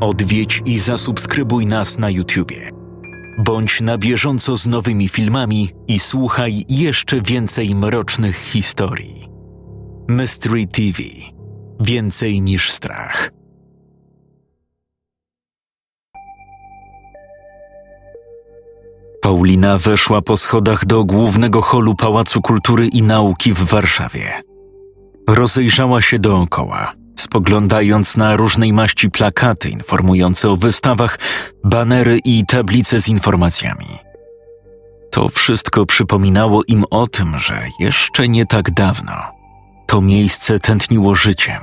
Odwiedź 0.00 0.62
i 0.64 0.78
zasubskrybuj 0.78 1.66
nas 1.66 1.98
na 1.98 2.10
YouTubie. 2.10 2.70
Bądź 3.38 3.80
na 3.80 3.98
bieżąco 3.98 4.56
z 4.56 4.66
nowymi 4.66 5.08
filmami 5.08 5.70
i 5.88 5.98
słuchaj 5.98 6.64
jeszcze 6.68 7.22
więcej 7.22 7.74
mrocznych 7.74 8.36
historii. 8.36 9.28
Mystery 10.08 10.66
TV 10.66 11.02
Więcej 11.80 12.40
niż 12.40 12.72
strach. 12.72 13.30
Paulina 19.22 19.78
weszła 19.78 20.22
po 20.22 20.36
schodach 20.36 20.86
do 20.86 21.04
głównego 21.04 21.62
holu 21.62 21.94
Pałacu 21.94 22.42
Kultury 22.42 22.88
i 22.88 23.02
Nauki 23.02 23.52
w 23.52 23.62
Warszawie. 23.62 24.42
Rozejrzała 25.28 26.02
się 26.02 26.18
dookoła, 26.18 26.92
spoglądając 27.20 28.16
na 28.16 28.36
różnej 28.36 28.72
maści 28.72 29.10
plakaty 29.10 29.70
informujące 29.70 30.50
o 30.50 30.56
wystawach, 30.56 31.18
banery 31.64 32.18
i 32.24 32.46
tablice 32.46 33.00
z 33.00 33.08
informacjami. 33.08 33.86
To 35.10 35.28
wszystko 35.28 35.86
przypominało 35.86 36.62
im 36.64 36.84
o 36.90 37.06
tym, 37.06 37.38
że 37.38 37.62
jeszcze 37.80 38.28
nie 38.28 38.46
tak 38.46 38.70
dawno 38.70 39.38
to 39.88 40.00
miejsce 40.00 40.58
tętniło 40.58 41.14
życiem. 41.14 41.62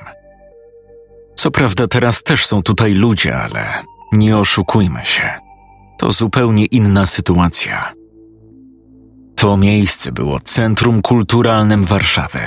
Co 1.36 1.52
prawda 1.52 1.88
teraz 1.88 2.24
też 2.24 2.46
są 2.46 2.64
tutaj 2.64 2.94
ludzie, 2.94 3.38
ale 3.38 3.84
nie 4.12 4.38
oszukujmy 4.38 5.06
się. 5.06 5.30
To 5.98 6.12
zupełnie 6.12 6.66
inna 6.66 7.06
sytuacja. 7.06 7.94
To 9.36 9.58
miejsce 9.58 10.12
było 10.12 10.40
centrum 10.40 11.02
kulturalnym 11.02 11.86
Warszawy, 11.86 12.40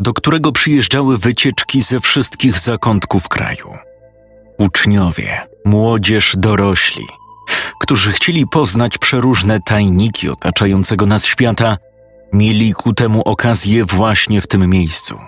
do 0.00 0.12
którego 0.12 0.52
przyjeżdżały 0.52 1.18
wycieczki 1.18 1.80
ze 1.80 2.00
wszystkich 2.00 2.58
zakątków 2.58 3.28
kraju. 3.28 3.72
Uczniowie, 4.58 5.40
młodzież, 5.64 6.34
dorośli, 6.36 7.06
którzy 7.80 8.12
chcieli 8.12 8.46
poznać 8.46 8.98
przeróżne 8.98 9.60
tajniki 9.60 10.28
otaczającego 10.28 11.06
nas 11.06 11.24
świata, 11.24 11.76
mieli 12.32 12.74
ku 12.74 12.92
temu 12.92 13.22
okazję 13.22 13.84
właśnie 13.84 14.40
w 14.40 14.46
tym 14.46 14.70
miejscu. 14.70 15.18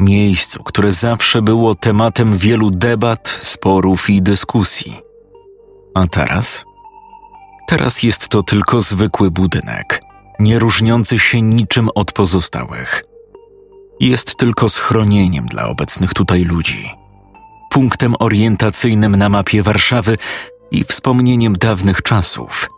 Miejscu, 0.00 0.62
które 0.62 0.92
zawsze 0.92 1.42
było 1.42 1.74
tematem 1.74 2.38
wielu 2.38 2.70
debat, 2.70 3.38
sporów 3.42 4.10
i 4.10 4.22
dyskusji. 4.22 5.00
A 5.94 6.06
teraz? 6.06 6.64
Teraz 7.68 8.02
jest 8.02 8.28
to 8.28 8.42
tylko 8.42 8.80
zwykły 8.80 9.30
budynek, 9.30 10.00
nie 10.38 10.58
różniący 10.58 11.18
się 11.18 11.42
niczym 11.42 11.88
od 11.94 12.12
pozostałych. 12.12 13.07
Jest 14.00 14.36
tylko 14.36 14.68
schronieniem 14.68 15.46
dla 15.46 15.68
obecnych 15.68 16.14
tutaj 16.14 16.44
ludzi, 16.44 16.90
punktem 17.70 18.14
orientacyjnym 18.18 19.16
na 19.16 19.28
mapie 19.28 19.62
Warszawy 19.62 20.18
i 20.70 20.84
wspomnieniem 20.84 21.56
dawnych 21.58 22.02
czasów, 22.02 22.70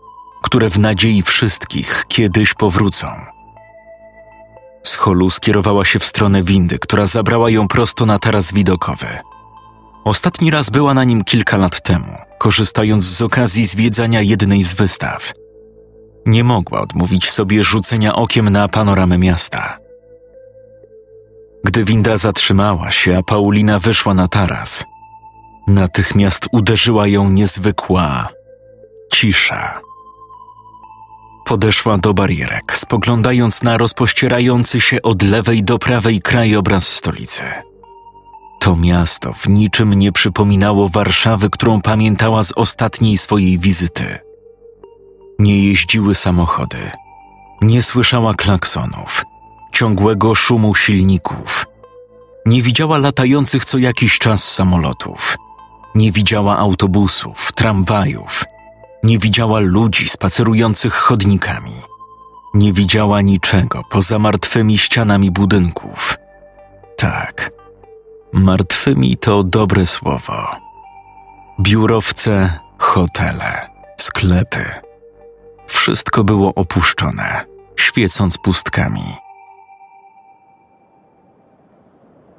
które 0.42 0.70
w 0.70 0.78
nadziei 0.78 1.22
wszystkich 1.22 2.04
kiedyś 2.08 2.54
powrócą. 2.54 3.06
Z 4.82 4.94
holu 4.96 5.30
skierowała 5.30 5.84
się 5.84 5.98
w 5.98 6.04
stronę 6.04 6.42
windy, 6.42 6.78
która 6.78 7.06
zabrała 7.06 7.50
ją 7.50 7.68
prosto 7.68 8.06
na 8.06 8.18
taras 8.18 8.52
widokowy. 8.52 9.06
Ostatni 10.05 10.50
raz 10.50 10.70
była 10.70 10.94
na 10.94 11.05
nim 11.05 11.24
kilka 11.24 11.56
lat 11.56 11.82
temu, 11.82 12.16
korzystając 12.38 13.05
z 13.05 13.22
okazji 13.22 13.66
zwiedzania 13.66 14.20
jednej 14.20 14.64
z 14.64 14.74
wystaw. 14.74 15.32
Nie 16.27 16.44
mogła 16.44 16.80
odmówić 16.80 17.30
sobie 17.30 17.64
rzucenia 17.64 18.14
okiem 18.14 18.50
na 18.50 18.68
panoramę 18.68 19.18
miasta. 19.18 19.89
Gdy 21.70 21.84
winda 21.84 22.16
zatrzymała 22.16 22.90
się, 22.90 23.18
a 23.18 23.22
Paulina 23.22 23.78
wyszła 23.78 24.14
na 24.14 24.28
taras, 24.28 24.84
natychmiast 25.66 26.48
uderzyła 26.52 27.06
ją 27.06 27.30
niezwykła 27.30 28.28
cisza. 29.12 29.80
Podeszła 31.44 31.98
do 31.98 32.14
barierek, 32.14 32.77
spoglądając 32.77 33.62
na 33.62 33.78
rozpościerający 33.78 34.80
się 34.80 35.02
od 35.02 35.22
lewej 35.22 35.64
do 35.64 35.78
prawej 35.78 36.22
krajobraz 36.22 36.89
stolicy. 36.89 37.42
To 38.61 38.77
miasto 38.77 39.33
w 39.33 39.48
niczym 39.48 39.95
nie 39.95 40.12
przypominało 40.12 40.89
Warszawy, 40.89 41.50
którą 41.50 41.80
pamiętała 41.80 42.42
z 42.42 42.52
ostatniej 42.52 43.18
swojej 43.18 43.58
wizyty. 43.58 44.18
Nie 45.39 45.64
jeździły 45.68 46.14
samochody, 46.14 46.90
nie 47.62 47.83
słyszała 47.83 48.34
klaksonów, 48.34 49.24
ciągłego 49.73 50.35
szumu 50.35 50.75
silników. 50.75 51.67
Nie 52.47 52.63
widziała 52.63 52.98
latających 52.98 53.64
co 53.64 53.79
jakiś 53.79 54.19
czas 54.19 54.45
samolotów. 54.45 55.36
Nie 55.95 56.13
widziała 56.13 56.58
autobusów, 56.58 57.53
tramwajów. 57.53 58.45
Nie 59.03 59.19
widziała 59.19 59.61
ludzi 59.61 60.08
spacerujących 60.08 60.95
chodnikami. 60.95 61.73
Nie 62.55 62.73
widziała 62.73 63.20
niczego 63.20 63.83
poza 63.91 64.19
martwymi 64.19 64.79
ścianami 64.79 65.31
budynków. 65.31 66.17
Tak, 66.97 67.51
martwymi 68.33 69.17
to 69.17 69.42
dobre 69.45 69.87
słowo. 69.87 70.48
Biurowce, 71.61 72.58
hotele, 72.79 73.70
sklepy. 73.97 74.64
Wszystko 75.67 76.25
było 76.25 76.55
opuszczone, 76.55 77.45
świecąc 77.77 78.39
pustkami. 78.39 79.30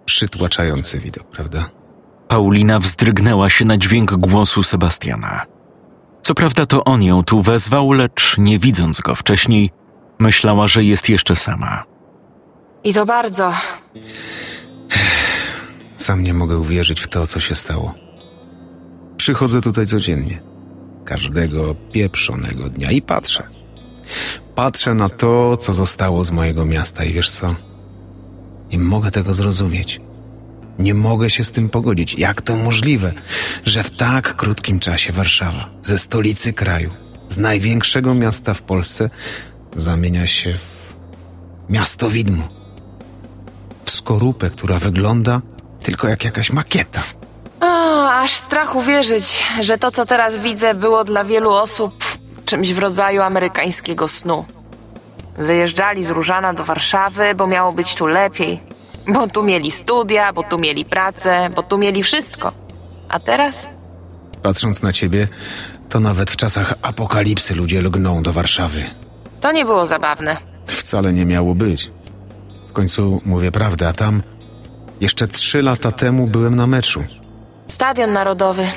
Przytłaczający 0.06 1.00
widok, 1.00 1.24
prawda? 1.24 1.70
Paulina 2.28 2.80
wzdrygnęła 2.80 3.50
się 3.50 3.66
na 3.66 3.78
dźwięk 3.78 4.12
głosu 4.12 4.64
Sebastiana. 4.64 5.46
Co 6.22 6.36
prawda 6.36 6.66
to 6.66 6.84
on 6.84 7.04
ją 7.04 7.24
tu 7.24 7.42
wezwał, 7.42 7.92
lecz 7.92 8.38
nie 8.38 8.60
widząc 8.60 9.02
go 9.02 9.16
wcześniej, 9.16 9.72
myślała, 10.20 10.68
że 10.68 10.84
jest 10.84 11.10
jeszcze 11.10 11.36
sama. 11.36 11.84
I 12.84 12.94
to 12.94 13.06
bardzo. 13.06 13.54
Sam 15.96 16.24
nie 16.24 16.34
mogę 16.34 16.58
uwierzyć 16.58 17.02
w 17.02 17.08
to, 17.08 17.28
co 17.28 17.40
się 17.40 17.56
stało. 17.56 17.94
Przychodzę 19.18 19.62
tutaj 19.62 19.86
codziennie. 19.86 20.42
Każdego 21.06 21.76
pieprzonego 21.92 22.70
dnia 22.70 22.92
i 22.92 23.02
patrzę. 23.02 23.44
Patrzę 24.56 24.94
na 24.94 25.10
to, 25.10 25.58
co 25.58 25.74
zostało 25.74 26.24
z 26.24 26.32
mojego 26.32 26.66
miasta 26.66 27.04
i 27.04 27.14
wiesz 27.14 27.30
co? 27.30 27.56
Nie 28.72 28.80
mogę 28.80 29.12
tego 29.12 29.34
zrozumieć. 29.34 30.02
Nie 30.80 30.94
mogę 30.94 31.30
się 31.30 31.44
z 31.44 31.52
tym 31.52 31.70
pogodzić. 31.70 32.20
Jak 32.20 32.42
to 32.42 32.56
możliwe, 32.56 33.14
że 33.66 33.84
w 33.84 33.92
tak 33.92 34.36
krótkim 34.36 34.80
czasie 34.80 35.14
Warszawa, 35.14 35.70
ze 35.84 35.98
stolicy 35.98 36.54
kraju, 36.54 36.90
z 37.30 37.38
największego 37.38 38.14
miasta 38.14 38.54
w 38.54 38.64
Polsce, 38.64 39.10
zamienia 39.76 40.28
się 40.28 40.54
w 40.54 41.72
miasto 41.72 42.10
widmo? 42.10 42.50
W 43.86 43.92
skorupę, 43.92 44.50
która 44.50 44.80
wygląda 44.80 45.42
tylko 45.84 46.08
jak 46.08 46.24
jakaś 46.24 46.52
makieta. 46.52 47.04
O, 47.62 48.10
aż 48.12 48.32
strach 48.32 48.76
uwierzyć, 48.76 49.44
że 49.62 49.78
to, 49.78 49.92
co 49.92 50.06
teraz 50.06 50.38
widzę, 50.38 50.74
było 50.74 51.04
dla 51.04 51.24
wielu 51.24 51.52
osób 51.52 52.20
czymś 52.46 52.74
w 52.74 52.80
rodzaju 52.80 53.22
amerykańskiego 53.22 54.08
snu. 54.08 54.46
Wyjeżdżali 55.38 56.04
z 56.04 56.10
Różana 56.10 56.54
do 56.54 56.64
Warszawy, 56.64 57.36
bo 57.36 57.48
miało 57.48 57.72
być 57.72 57.96
tu 57.96 58.08
lepiej. 58.08 58.60
Bo 59.08 59.28
tu 59.28 59.44
mieli 59.44 59.72
studia, 59.72 60.34
bo 60.34 60.44
tu 60.44 60.58
mieli 60.58 60.86
pracę, 60.86 61.50
bo 61.56 61.64
tu 61.64 61.78
mieli 61.78 62.04
wszystko. 62.04 62.52
A 63.10 63.20
teraz? 63.20 63.70
Patrząc 64.42 64.84
na 64.84 64.92
ciebie, 64.94 65.28
to 65.90 66.00
nawet 66.00 66.32
w 66.32 66.36
czasach 66.36 66.74
apokalipsy 66.82 67.56
ludzie 67.56 67.82
lgną 67.82 68.22
do 68.22 68.32
Warszawy. 68.32 68.86
To 69.40 69.52
nie 69.52 69.66
było 69.66 69.86
zabawne. 69.86 70.38
Wcale 70.66 71.14
nie 71.14 71.26
miało 71.26 71.56
być. 71.56 71.92
W 72.70 72.74
końcu 72.74 73.22
mówię 73.26 73.52
prawdę, 73.52 73.88
a 73.88 73.94
tam 73.94 74.24
jeszcze 75.02 75.28
trzy 75.28 75.62
lata 75.62 75.92
temu 75.92 76.28
byłem 76.28 76.56
na 76.56 76.68
meczu. 76.68 77.04
Stadion 77.68 78.14
Narodowy. 78.14 78.68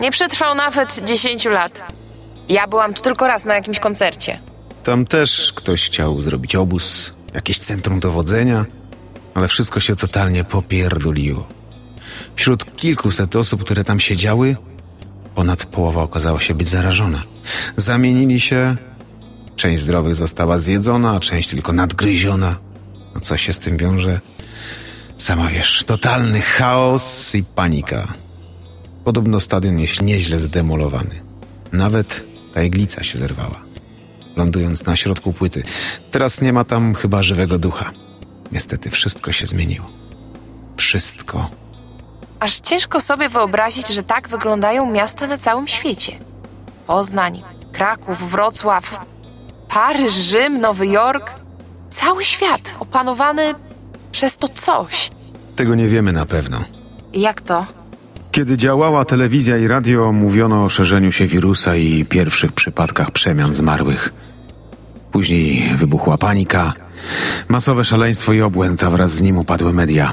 Nie 0.00 0.10
przetrwał 0.10 0.54
nawet 0.54 1.04
10 1.04 1.44
lat. 1.44 1.82
Ja 2.48 2.66
byłam 2.66 2.94
tu 2.94 3.02
tylko 3.02 3.26
raz 3.26 3.44
na 3.44 3.54
jakimś 3.54 3.80
koncercie. 3.80 4.38
Tam 4.86 5.04
też 5.04 5.52
ktoś 5.52 5.86
chciał 5.86 6.22
zrobić 6.22 6.56
obóz, 6.56 7.14
jakieś 7.34 7.58
centrum 7.58 8.00
dowodzenia, 8.00 8.66
ale 9.34 9.48
wszystko 9.48 9.80
się 9.80 9.96
totalnie 9.96 10.44
popierduliło. 10.44 11.48
Wśród 12.36 12.76
kilkuset 12.76 13.36
osób, 13.36 13.64
które 13.64 13.84
tam 13.84 14.00
siedziały, 14.00 14.56
ponad 15.34 15.64
połowa 15.64 16.02
okazała 16.02 16.40
się 16.40 16.54
być 16.54 16.68
zarażona. 16.68 17.22
Zamienili 17.76 18.40
się, 18.40 18.76
część 19.56 19.82
zdrowych 19.82 20.14
została 20.14 20.58
zjedzona, 20.58 21.16
a 21.16 21.20
część 21.20 21.48
tylko 21.48 21.72
nadgryziona. 21.72 22.56
No 23.14 23.20
co 23.20 23.36
się 23.36 23.52
z 23.52 23.58
tym 23.58 23.76
wiąże? 23.76 24.20
Sama 25.18 25.48
wiesz, 25.48 25.84
totalny 25.84 26.40
chaos 26.40 27.34
i 27.34 27.44
panika. 27.44 28.08
Podobno 29.04 29.40
stadion 29.40 29.78
jest 29.78 30.02
nieźle 30.02 30.38
zdemolowany. 30.38 31.22
Nawet 31.72 32.24
ta 32.54 32.62
iglica 32.62 33.04
się 33.04 33.18
zerwała, 33.18 33.65
lądując 34.36 34.86
na 34.86 34.96
środku 34.96 35.32
płyty. 35.32 35.62
Teraz 36.10 36.40
nie 36.40 36.52
ma 36.52 36.64
tam 36.64 36.94
chyba 36.94 37.22
żywego 37.22 37.58
ducha. 37.58 37.90
Niestety 38.52 38.90
wszystko 38.90 39.32
się 39.32 39.46
zmieniło. 39.46 39.86
Wszystko. 40.76 41.50
Aż 42.40 42.60
ciężko 42.60 43.00
sobie 43.00 43.28
wyobrazić, 43.28 43.88
że 43.88 44.02
tak 44.02 44.28
wyglądają 44.28 44.90
miasta 44.90 45.26
na 45.26 45.38
całym 45.38 45.66
świecie. 45.66 46.12
Poznań, 46.86 47.42
Kraków, 47.72 48.30
Wrocław, 48.30 49.00
Paryż, 49.68 50.12
Rzym, 50.12 50.60
Nowy 50.60 50.86
Jork. 50.86 51.30
Cały 51.90 52.24
świat 52.24 52.74
opanowany 52.78 53.54
przez 54.12 54.36
to 54.38 54.48
coś. 54.48 55.10
Tego 55.56 55.74
nie 55.74 55.88
wiemy 55.88 56.12
na 56.12 56.26
pewno. 56.26 56.64
Jak 57.12 57.40
to? 57.40 57.66
Kiedy 58.36 58.56
działała 58.56 59.04
telewizja 59.04 59.58
i 59.58 59.66
radio, 59.66 60.12
mówiono 60.12 60.64
o 60.64 60.68
szerzeniu 60.68 61.12
się 61.12 61.26
wirusa 61.26 61.76
i 61.76 62.04
pierwszych 62.04 62.52
przypadkach 62.52 63.10
przemian 63.10 63.54
zmarłych. 63.54 64.12
Później 65.12 65.76
wybuchła 65.76 66.18
panika, 66.18 66.72
masowe 67.48 67.84
szaleństwo 67.84 68.32
i 68.32 68.42
obłęd, 68.42 68.84
a 68.84 68.90
wraz 68.90 69.12
z 69.12 69.22
nim 69.22 69.38
upadły 69.38 69.72
media. 69.72 70.12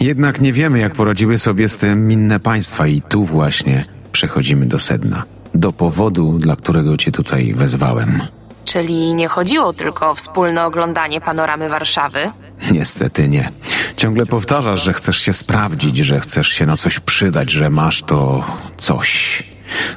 Jednak 0.00 0.40
nie 0.40 0.52
wiemy, 0.52 0.78
jak 0.78 0.92
poradziły 0.92 1.38
sobie 1.38 1.68
z 1.68 1.76
tym 1.76 2.12
inne 2.12 2.40
państwa 2.40 2.86
i 2.86 3.02
tu 3.02 3.24
właśnie 3.24 3.84
przechodzimy 4.12 4.66
do 4.66 4.78
sedna. 4.78 5.24
Do 5.54 5.72
powodu, 5.72 6.38
dla 6.38 6.56
którego 6.56 6.96
cię 6.96 7.12
tutaj 7.12 7.54
wezwałem. 7.54 8.22
Czyli 8.64 9.14
nie 9.14 9.28
chodziło 9.28 9.72
tylko 9.72 10.10
o 10.10 10.14
wspólne 10.14 10.64
oglądanie 10.64 11.20
panoramy 11.20 11.68
Warszawy? 11.68 12.30
Niestety 12.72 13.28
nie. 13.28 13.50
Ciągle 13.96 14.26
powtarzasz, 14.26 14.84
że 14.84 14.92
chcesz 14.92 15.18
się 15.20 15.32
sprawdzić, 15.32 15.96
że 15.96 16.20
chcesz 16.20 16.48
się 16.48 16.66
na 16.66 16.76
coś 16.76 17.00
przydać, 17.00 17.50
że 17.50 17.70
masz 17.70 18.02
to 18.02 18.44
coś. 18.76 19.42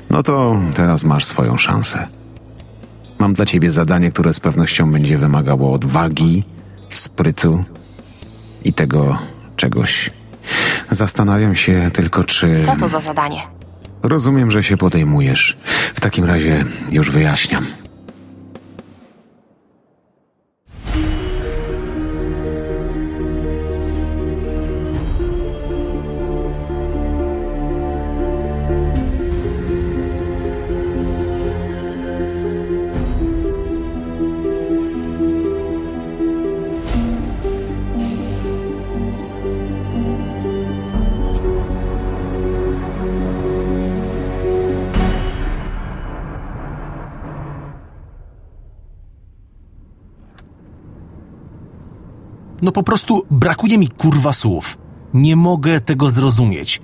No 0.09 0.23
to 0.23 0.55
teraz 0.75 1.03
masz 1.03 1.25
swoją 1.25 1.57
szansę. 1.57 2.07
Mam 3.19 3.33
dla 3.33 3.45
ciebie 3.45 3.71
zadanie, 3.71 4.11
które 4.11 4.33
z 4.33 4.39
pewnością 4.39 4.91
będzie 4.91 5.17
wymagało 5.17 5.73
odwagi, 5.73 6.43
sprytu 6.89 7.63
i 8.63 8.73
tego 8.73 9.17
czegoś. 9.55 10.09
Zastanawiam 10.91 11.55
się 11.55 11.91
tylko, 11.93 12.23
czy. 12.23 12.61
Co 12.65 12.75
to 12.75 12.87
za 12.87 12.99
zadanie? 12.99 13.41
Rozumiem, 14.03 14.51
że 14.51 14.63
się 14.63 14.77
podejmujesz. 14.77 15.57
W 15.93 15.99
takim 15.99 16.25
razie 16.25 16.65
już 16.91 17.11
wyjaśniam. 17.11 17.65
No 52.62 52.71
po 52.71 52.83
prostu 52.83 53.25
brakuje 53.31 53.77
mi 53.77 53.88
kurwa 53.88 54.33
słów. 54.33 54.77
Nie 55.13 55.36
mogę 55.36 55.81
tego 55.81 56.12
zrozumieć. 56.12 56.81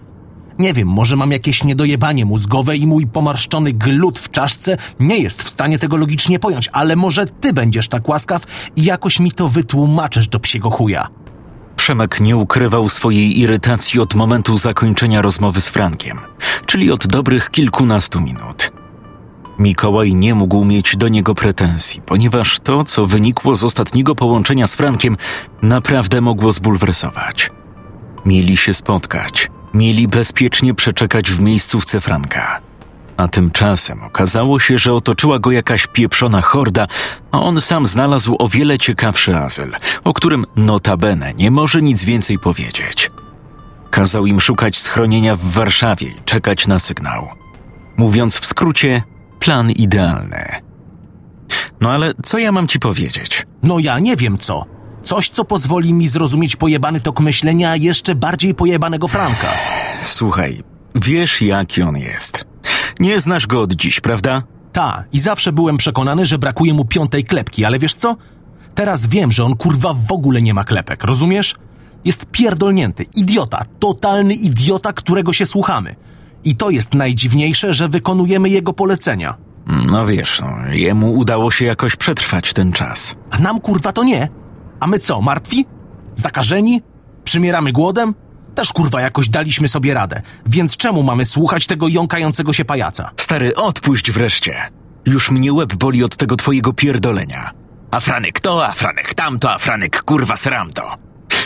Nie 0.60 0.74
wiem, 0.74 0.88
może 0.88 1.16
mam 1.16 1.32
jakieś 1.32 1.64
niedojebanie 1.64 2.26
mózgowe 2.26 2.78
i 2.78 2.88
mój 2.88 3.08
pomarszczony 3.08 3.74
glut 3.74 4.20
w 4.20 4.32
czaszce 4.32 4.78
nie 5.00 5.18
jest 5.18 5.44
w 5.44 5.50
stanie 5.50 5.80
tego 5.80 5.98
logicznie 5.98 6.40
pojąć, 6.40 6.70
ale 6.72 6.96
może 6.96 7.26
ty 7.26 7.54
będziesz 7.54 7.88
tak 7.88 8.10
łaskaw 8.10 8.46
i 8.76 8.84
jakoś 8.84 9.20
mi 9.20 9.32
to 9.32 9.50
wytłumaczysz 9.50 10.28
do 10.28 10.40
psiego 10.40 10.70
chuja. 10.70 11.08
Przemek 11.76 12.20
nie 12.20 12.38
ukrywał 12.38 12.90
swojej 12.90 13.40
irytacji 13.40 14.00
od 14.00 14.16
momentu 14.16 14.58
zakończenia 14.58 15.22
rozmowy 15.22 15.62
z 15.62 15.70
Frankiem, 15.70 16.20
czyli 16.66 16.92
od 16.92 17.08
dobrych 17.08 17.50
kilkunastu 17.50 18.22
minut. 18.22 18.73
Mikołaj 19.60 20.14
nie 20.14 20.36
mógł 20.36 20.66
mieć 20.66 20.96
do 20.98 21.08
niego 21.08 21.36
pretensji, 21.36 22.02
ponieważ 22.02 22.60
to, 22.60 22.84
co 22.84 23.06
wynikło 23.06 23.56
z 23.56 23.64
ostatniego 23.64 24.16
połączenia 24.16 24.68
z 24.68 24.76
Frankiem, 24.76 25.18
naprawdę 25.62 26.22
mogło 26.22 26.52
zbulwersować. 26.52 27.52
Mieli 28.26 28.58
się 28.58 28.74
spotkać, 28.74 29.52
mieli 29.74 30.08
bezpiecznie 30.08 30.74
przeczekać 30.74 31.32
w 31.32 31.42
miejscówce 31.42 32.02
Franka. 32.02 32.62
A 33.18 33.28
tymczasem 33.28 34.04
okazało 34.04 34.60
się, 34.60 34.78
że 34.78 34.94
otoczyła 34.94 35.40
go 35.40 35.52
jakaś 35.52 35.88
pieprzona 35.88 36.42
horda, 36.42 36.88
a 37.32 37.40
on 37.42 37.62
sam 37.62 37.88
znalazł 37.88 38.36
o 38.40 38.48
wiele 38.48 38.78
ciekawszy 38.78 39.38
azyl, 39.38 39.72
o 40.04 40.14
którym 40.14 40.46
notabene 40.56 41.34
nie 41.34 41.52
może 41.52 41.82
nic 41.82 42.04
więcej 42.04 42.40
powiedzieć. 42.40 43.12
Kazał 43.90 44.26
im 44.26 44.42
szukać 44.42 44.78
schronienia 44.78 45.36
w 45.36 45.44
Warszawie 45.44 46.08
i 46.08 46.24
czekać 46.26 46.68
na 46.68 46.80
sygnał. 46.80 47.28
Mówiąc 47.98 48.38
w 48.38 48.46
skrócie, 48.46 49.04
plan 49.44 49.72
idealny. 49.72 50.46
No 51.82 51.92
ale 51.92 52.14
co 52.24 52.38
ja 52.38 52.52
mam 52.52 52.68
ci 52.68 52.80
powiedzieć? 52.80 53.46
No 53.64 53.80
ja 53.80 54.00
nie 54.00 54.16
wiem 54.16 54.38
co. 54.38 54.66
Coś, 55.04 55.30
co 55.30 55.46
pozwoli 55.46 55.94
mi 55.94 56.08
zrozumieć 56.08 56.56
pojebany 56.56 57.00
tok 57.00 57.20
myślenia 57.20 57.70
a 57.70 57.76
jeszcze 57.76 58.16
bardziej 58.16 58.56
pojebanego 58.56 59.08
Franka. 59.08 59.48
Słuchaj, 60.04 60.64
wiesz 60.96 61.42
jaki 61.42 61.82
on 61.82 61.98
jest. 61.98 62.46
Nie 63.00 63.20
znasz 63.20 63.48
go 63.48 63.62
od 63.62 63.74
dziś, 63.74 64.00
prawda? 64.00 64.44
Ta, 64.72 65.04
i 65.12 65.20
zawsze 65.20 65.52
byłem 65.52 65.78
przekonany, 65.78 66.26
że 66.26 66.38
brakuje 66.38 66.74
mu 66.74 66.86
piątej 66.86 67.26
klepki, 67.26 67.66
ale 67.66 67.80
wiesz 67.80 67.96
co? 67.96 68.16
Teraz 68.76 69.08
wiem, 69.08 69.32
że 69.32 69.44
on 69.44 69.56
kurwa 69.56 69.94
w 69.94 70.12
ogóle 70.12 70.42
nie 70.42 70.54
ma 70.54 70.64
klepek, 70.64 71.04
rozumiesz? 71.04 71.56
Jest 72.06 72.26
pierdolnięty, 72.26 73.06
idiota, 73.16 73.66
totalny 73.80 74.34
idiota, 74.34 74.94
którego 74.94 75.34
się 75.34 75.46
słuchamy. 75.46 75.96
I 76.44 76.56
to 76.56 76.70
jest 76.70 76.94
najdziwniejsze, 76.94 77.74
że 77.74 77.90
wykonujemy 77.90 78.50
jego 78.50 78.74
polecenia. 78.74 79.36
No 79.92 80.06
wiesz, 80.06 80.42
no, 80.42 80.56
jemu 80.72 81.14
udało 81.14 81.52
się 81.52 81.66
jakoś 81.66 81.96
przetrwać 81.96 82.54
ten 82.54 82.72
czas. 82.72 83.16
A 83.32 83.38
nam 83.40 83.60
kurwa 83.62 83.94
to 83.94 84.04
nie. 84.04 84.30
A 84.80 84.88
my 84.88 85.00
co, 85.00 85.22
martwi? 85.22 85.66
Zakażeni? 86.16 86.82
Przymieramy 87.24 87.72
głodem? 87.72 88.14
Też 88.56 88.74
kurwa 88.74 89.02
jakoś 89.02 89.30
daliśmy 89.30 89.68
sobie 89.68 89.94
radę, 89.94 90.22
więc 90.46 90.78
czemu 90.78 91.04
mamy 91.04 91.26
słuchać 91.26 91.68
tego 91.68 91.88
jąkającego 91.88 92.54
się 92.54 92.66
pajaca? 92.66 93.10
Stary, 93.18 93.56
odpuść 93.56 94.12
wreszcie. 94.12 94.56
Już 95.06 95.32
mnie 95.32 95.54
łeb 95.54 95.76
boli 95.76 96.04
od 96.04 96.18
tego 96.18 96.36
twojego 96.36 96.74
pierdolenia. 96.74 97.52
A 97.92 98.00
Franek 98.00 98.40
to, 98.40 98.68
a 98.68 98.74
Franek 98.74 99.14
tamto, 99.14 99.52
a 99.52 99.58
Franek 99.58 100.04
kurwa 100.04 100.36
sram 100.36 100.74
to. 100.74 100.96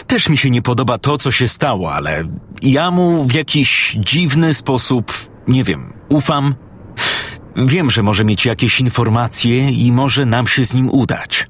Też 0.08 0.30
mi 0.30 0.38
się 0.38 0.50
nie 0.50 0.62
podoba 0.62 0.98
to, 0.98 1.18
co 1.18 1.32
się 1.32 1.48
stało, 1.48 1.94
ale 1.94 2.24
ja 2.62 2.92
mu 2.92 3.24
w 3.24 3.34
jakiś 3.34 3.98
dziwny 4.00 4.54
sposób, 4.54 5.14
nie 5.48 5.64
wiem, 5.64 5.94
ufam. 6.10 6.56
Wiem, 7.56 7.92
że 7.92 8.04
może 8.04 8.26
mieć 8.26 8.46
jakieś 8.46 8.82
informacje 8.82 9.72
i 9.72 9.92
może 9.92 10.26
nam 10.26 10.48
się 10.48 10.66
z 10.66 10.74
nim 10.74 10.90
udać. 10.90 11.48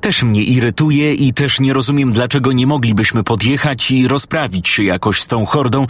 Też 0.00 0.22
mnie 0.22 0.42
irytuje 0.42 1.14
i 1.14 1.32
też 1.32 1.60
nie 1.60 1.72
rozumiem, 1.72 2.12
dlaczego 2.12 2.52
nie 2.52 2.66
moglibyśmy 2.66 3.24
podjechać 3.24 3.90
i 3.90 4.08
rozprawić 4.08 4.68
się 4.68 4.82
jakoś 4.82 5.22
z 5.22 5.26
tą 5.26 5.46
hordą, 5.46 5.86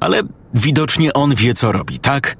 ale 0.00 0.22
widocznie 0.54 1.12
on 1.12 1.34
wie, 1.34 1.54
co 1.54 1.72
robi, 1.72 1.98
tak? 1.98 2.36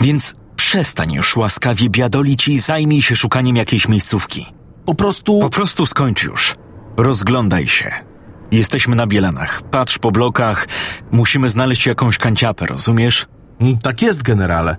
Więc 0.00 0.36
przestań 0.56 1.12
już 1.12 1.36
łaskawie 1.36 1.90
biadolić 1.90 2.48
i 2.48 2.58
zajmij 2.58 3.02
się 3.02 3.16
szukaniem 3.16 3.56
jakiejś 3.56 3.88
miejscówki. 3.88 4.46
Po 4.84 4.94
prostu... 4.94 5.38
Po 5.38 5.50
prostu 5.50 5.86
skończ 5.86 6.22
już. 6.22 6.54
Rozglądaj 6.96 7.68
się. 7.68 8.13
Jesteśmy 8.54 8.96
na 8.96 9.06
Bielanach. 9.06 9.62
Patrz 9.62 9.98
po 9.98 10.12
blokach. 10.12 10.68
Musimy 11.10 11.48
znaleźć 11.48 11.86
jakąś 11.86 12.18
kanciapę, 12.18 12.66
rozumiesz? 12.66 13.26
Mm, 13.60 13.78
Tak 13.78 14.02
jest, 14.02 14.22
generale. 14.22 14.76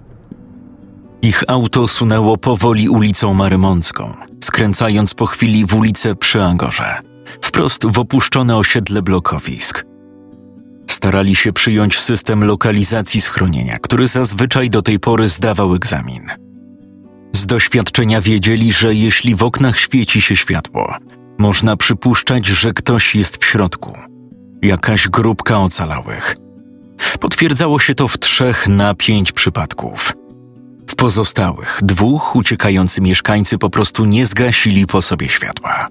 Ich 1.22 1.44
auto 1.48 1.88
sunęło 1.88 2.38
powoli 2.38 2.90
ulicą 2.90 3.34
Marymącką, 3.34 4.14
skręcając 4.44 5.14
po 5.14 5.26
chwili 5.26 5.66
w 5.66 5.74
ulicę 5.74 6.16
przy 6.16 6.44
Angorze, 6.44 6.96
wprost 7.42 7.86
w 7.86 8.00
opuszczone 8.00 8.58
osiedle 8.58 9.02
blokowisk. 9.02 9.86
Starali 10.90 11.36
się 11.36 11.54
przyjąć 11.54 12.00
system 12.00 12.44
lokalizacji 12.44 13.22
schronienia, 13.22 13.80
który 13.80 14.08
zazwyczaj 14.08 14.70
do 14.70 14.82
tej 14.82 15.00
pory 15.00 15.30
zdawał 15.30 15.76
egzamin. 15.76 16.24
Z 17.32 17.46
doświadczenia 17.46 18.22
wiedzieli, 18.22 18.74
że 18.74 18.94
jeśli 18.94 19.36
w 19.36 19.44
oknach 19.44 19.80
świeci 19.80 20.22
się 20.22 20.36
światło, 20.36 20.98
można 21.38 21.78
przypuszczać, 21.78 22.48
że 22.48 22.74
ktoś 22.74 23.16
jest 23.16 23.44
w 23.44 23.46
środku. 23.46 23.94
Jakaś 24.62 25.08
grupka 25.08 25.60
ocalałych. 25.60 26.36
Potwierdzało 27.20 27.80
się 27.80 27.96
to 27.96 28.08
w 28.08 28.18
trzech 28.18 28.68
na 28.68 28.94
pięć 28.94 29.32
przypadków. 29.32 30.14
W 30.88 30.96
pozostałych 30.96 31.80
dwóch 31.84 32.36
uciekający 32.36 33.02
mieszkańcy 33.02 33.58
po 33.58 33.70
prostu 33.70 34.06
nie 34.06 34.26
zgasili 34.26 34.86
po 34.88 35.02
sobie 35.02 35.30
światła. 35.30 35.88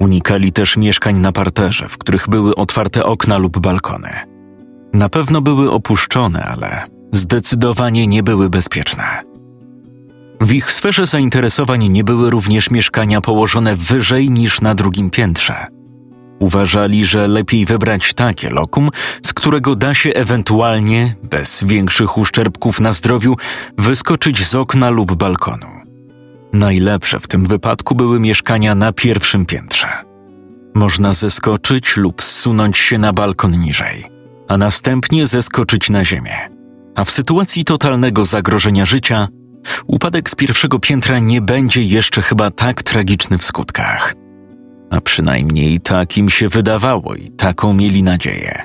Unikali 0.00 0.52
też 0.52 0.76
mieszkań 0.76 1.18
na 1.18 1.32
parterze, 1.32 1.88
w 1.88 1.98
których 1.98 2.28
były 2.28 2.54
otwarte 2.54 3.04
okna 3.04 3.38
lub 3.38 3.58
balkony. 3.58 4.10
Na 4.92 5.08
pewno 5.08 5.40
były 5.40 5.70
opuszczone, 5.70 6.44
ale 6.44 6.84
zdecydowanie 7.12 8.06
nie 8.06 8.22
były 8.22 8.50
bezpieczne. 8.50 9.29
W 10.40 10.52
ich 10.52 10.72
sferze 10.72 11.06
zainteresowań 11.06 11.88
nie 11.88 12.04
były 12.04 12.30
również 12.30 12.70
mieszkania 12.70 13.20
położone 13.20 13.74
wyżej 13.74 14.30
niż 14.30 14.60
na 14.60 14.74
drugim 14.74 15.10
piętrze. 15.10 15.66
Uważali, 16.38 17.04
że 17.04 17.28
lepiej 17.28 17.66
wybrać 17.66 18.14
takie 18.14 18.50
lokum, 18.50 18.88
z 19.22 19.32
którego 19.32 19.76
da 19.76 19.94
się 19.94 20.10
ewentualnie, 20.10 21.14
bez 21.30 21.64
większych 21.64 22.18
uszczerbków 22.18 22.80
na 22.80 22.92
zdrowiu, 22.92 23.36
wyskoczyć 23.78 24.46
z 24.46 24.54
okna 24.54 24.90
lub 24.90 25.14
balkonu. 25.14 25.66
Najlepsze 26.52 27.20
w 27.20 27.28
tym 27.28 27.46
wypadku 27.46 27.94
były 27.94 28.20
mieszkania 28.20 28.74
na 28.74 28.92
pierwszym 28.92 29.46
piętrze. 29.46 29.88
Można 30.74 31.14
zeskoczyć 31.14 31.96
lub 31.96 32.22
zsunąć 32.22 32.78
się 32.78 32.98
na 32.98 33.12
balkon 33.12 33.60
niżej, 33.60 34.04
a 34.48 34.56
następnie 34.56 35.26
zeskoczyć 35.26 35.90
na 35.90 36.04
ziemię. 36.04 36.36
A 36.94 37.04
w 37.04 37.10
sytuacji 37.10 37.64
totalnego 37.64 38.24
zagrożenia 38.24 38.84
życia, 38.84 39.28
upadek 39.86 40.30
z 40.30 40.34
pierwszego 40.34 40.78
piętra 40.78 41.18
nie 41.18 41.40
będzie 41.40 41.82
jeszcze 41.82 42.22
chyba 42.22 42.50
tak 42.50 42.82
tragiczny 42.82 43.38
w 43.38 43.44
skutkach. 43.44 44.14
A 44.90 45.00
przynajmniej 45.00 45.80
tak 45.80 46.16
im 46.16 46.30
się 46.30 46.48
wydawało 46.48 47.14
i 47.14 47.30
taką 47.30 47.72
mieli 47.72 48.02
nadzieję. 48.02 48.62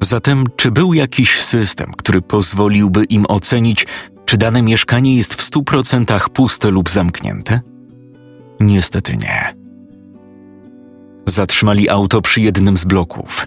Zatem, 0.00 0.44
czy 0.56 0.70
był 0.70 0.94
jakiś 0.94 1.40
system, 1.40 1.92
który 1.98 2.22
pozwoliłby 2.22 3.04
im 3.04 3.26
ocenić, 3.28 3.86
czy 4.24 4.36
dane 4.36 4.62
mieszkanie 4.62 5.16
jest 5.16 5.34
w 5.34 5.42
stu 5.42 5.62
procentach 5.62 6.28
puste 6.28 6.70
lub 6.70 6.90
zamknięte? 6.90 7.60
Niestety 8.60 9.16
nie. 9.16 9.54
Zatrzymali 11.26 11.88
auto 11.88 12.22
przy 12.22 12.40
jednym 12.40 12.76
z 12.76 12.84
bloków. 12.84 13.46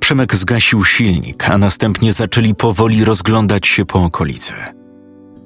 Przemek 0.00 0.34
zgasił 0.34 0.84
silnik, 0.84 1.50
a 1.50 1.58
następnie 1.58 2.12
zaczęli 2.12 2.54
powoli 2.54 3.04
rozglądać 3.04 3.66
się 3.66 3.84
po 3.84 4.04
okolicy. 4.04 4.54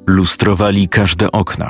Lustrowali 0.06 0.88
każde 0.88 1.32
okno, 1.32 1.66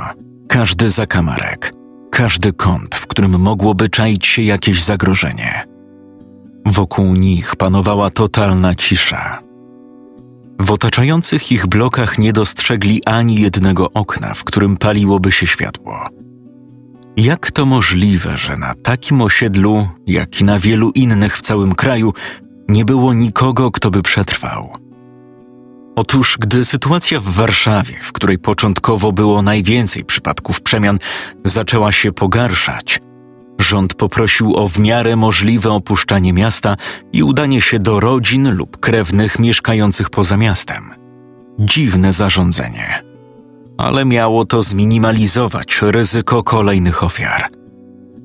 każdy 0.48 0.90
zakamarek, 0.90 1.72
każdy 2.10 2.52
kąt, 2.52 2.94
w 2.94 3.06
którym 3.06 3.40
mogłoby 3.40 3.88
czaić 3.88 4.26
się 4.26 4.42
jakieś 4.42 4.82
zagrożenie. 4.82 5.64
Wokół 6.66 7.14
nich 7.14 7.56
panowała 7.56 8.10
totalna 8.10 8.74
cisza. 8.74 9.42
W 10.60 10.70
otaczających 10.70 11.52
ich 11.52 11.66
blokach 11.66 12.18
nie 12.18 12.32
dostrzegli 12.32 13.04
ani 13.04 13.40
jednego 13.40 13.90
okna, 13.92 14.34
w 14.34 14.44
którym 14.44 14.76
paliłoby 14.76 15.32
się 15.32 15.46
światło. 15.46 16.08
Jak 17.16 17.50
to 17.50 17.66
możliwe, 17.66 18.38
że 18.38 18.56
na 18.56 18.74
takim 18.74 19.22
osiedlu, 19.22 19.88
jak 20.06 20.40
i 20.40 20.44
na 20.44 20.58
wielu 20.58 20.90
innych 20.90 21.36
w 21.36 21.42
całym 21.42 21.74
kraju, 21.74 22.12
nie 22.68 22.84
było 22.84 23.14
nikogo, 23.14 23.70
kto 23.70 23.90
by 23.90 24.02
przetrwał? 24.02 24.72
Otóż, 25.96 26.38
gdy 26.40 26.64
sytuacja 26.64 27.20
w 27.20 27.24
Warszawie, 27.24 27.94
w 28.02 28.12
której 28.12 28.38
początkowo 28.38 29.12
było 29.12 29.42
najwięcej 29.42 30.04
przypadków 30.04 30.60
przemian, 30.60 30.98
zaczęła 31.44 31.92
się 31.92 32.12
pogarszać, 32.12 33.00
rząd 33.58 33.94
poprosił 33.94 34.56
o 34.56 34.68
w 34.68 34.78
miarę 34.78 35.16
możliwe 35.16 35.70
opuszczanie 35.70 36.32
miasta 36.32 36.76
i 37.12 37.22
udanie 37.22 37.60
się 37.60 37.78
do 37.78 38.00
rodzin 38.00 38.54
lub 38.54 38.80
krewnych 38.80 39.38
mieszkających 39.38 40.10
poza 40.10 40.36
miastem. 40.36 40.90
Dziwne 41.58 42.12
zarządzenie. 42.12 43.02
Ale 43.78 44.04
miało 44.04 44.44
to 44.44 44.62
zminimalizować 44.62 45.78
ryzyko 45.82 46.42
kolejnych 46.42 47.04
ofiar. 47.04 47.48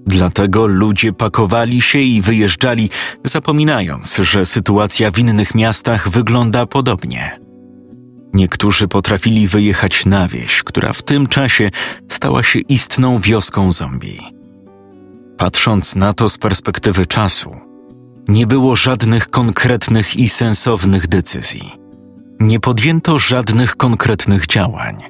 Dlatego 0.06 0.68
ludzie 0.68 1.14
pakowali 1.14 1.82
się 1.82 2.00
i 2.00 2.22
wyjeżdżali, 2.22 2.90
zapominając, 3.24 4.16
że 4.18 4.46
sytuacja 4.46 5.12
w 5.12 5.20
innych 5.20 5.56
miastach 5.56 6.10
wygląda 6.10 6.66
podobnie. 6.66 7.47
Niektórzy 8.34 8.88
potrafili 8.88 9.48
wyjechać 9.48 10.06
na 10.06 10.28
wieś, 10.28 10.64
która 10.64 10.94
w 10.94 11.02
tym 11.02 11.28
czasie 11.28 11.70
stała 12.10 12.44
się 12.44 12.60
istną 12.60 13.20
wioską 13.20 13.72
zombie. 13.72 14.20
Patrząc 15.38 15.96
na 15.96 16.14
to 16.14 16.30
z 16.30 16.38
perspektywy 16.38 17.06
czasu, 17.06 17.56
nie 18.28 18.48
było 18.48 18.76
żadnych 18.76 19.30
konkretnych 19.30 20.16
i 20.16 20.30
sensownych 20.30 21.08
decyzji. 21.08 21.72
Nie 22.40 22.60
podjęto 22.60 23.20
żadnych 23.20 23.76
konkretnych 23.76 24.48
działań. 24.48 25.04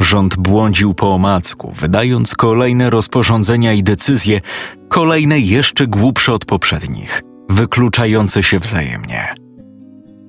Rząd 0.00 0.36
błądził 0.36 0.94
po 0.94 1.14
omacku, 1.14 1.72
wydając 1.76 2.34
kolejne 2.34 2.90
rozporządzenia 2.90 3.72
i 3.72 3.82
decyzje, 3.82 4.40
kolejne 4.88 5.40
jeszcze 5.40 5.86
głupsze 5.86 6.32
od 6.32 6.44
poprzednich, 6.44 7.22
wykluczające 7.48 8.42
się 8.42 8.58
wzajemnie. 8.58 9.34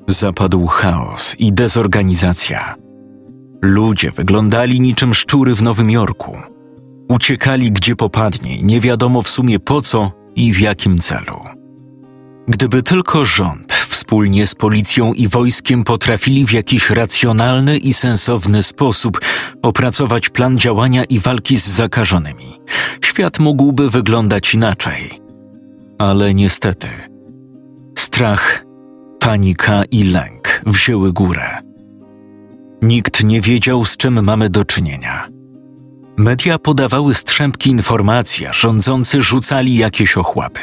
Zapadł 0.09 0.67
chaos 0.67 1.35
i 1.39 1.53
dezorganizacja. 1.53 2.75
Ludzie 3.61 4.11
wyglądali 4.11 4.79
niczym 4.79 5.13
szczury 5.13 5.55
w 5.55 5.63
Nowym 5.63 5.89
Jorku. 5.89 6.37
Uciekali 7.09 7.71
gdzie 7.71 7.95
popadnie, 7.95 8.61
nie 8.61 8.81
wiadomo 8.81 9.21
w 9.21 9.29
sumie 9.29 9.59
po 9.59 9.81
co 9.81 10.11
i 10.35 10.53
w 10.53 10.59
jakim 10.59 10.99
celu. 10.99 11.39
Gdyby 12.47 12.83
tylko 12.83 13.25
rząd 13.25 13.73
wspólnie 13.73 14.47
z 14.47 14.55
policją 14.55 15.13
i 15.13 15.27
wojskiem 15.27 15.83
potrafili 15.83 16.45
w 16.45 16.51
jakiś 16.51 16.89
racjonalny 16.89 17.77
i 17.77 17.93
sensowny 17.93 18.63
sposób 18.63 19.19
opracować 19.61 20.29
plan 20.29 20.57
działania 20.57 21.03
i 21.03 21.19
walki 21.19 21.57
z 21.57 21.67
zakażonymi, 21.67 22.59
świat 23.05 23.39
mógłby 23.39 23.89
wyglądać 23.89 24.53
inaczej. 24.53 25.21
Ale 25.97 26.33
niestety, 26.33 26.87
strach 27.97 28.68
Panika 29.19 29.83
i 29.91 30.03
lęk 30.03 30.61
wzięły 30.65 31.13
górę. 31.13 31.61
Nikt 32.81 33.23
nie 33.23 33.41
wiedział, 33.41 33.85
z 33.85 33.97
czym 33.97 34.23
mamy 34.23 34.49
do 34.49 34.65
czynienia. 34.65 35.27
Media 36.17 36.59
podawały 36.59 37.13
strzępki 37.13 37.69
informacji, 37.69 38.47
a 38.47 38.53
rządzący 38.53 39.23
rzucali 39.23 39.75
jakieś 39.75 40.17
ochłapy. 40.17 40.61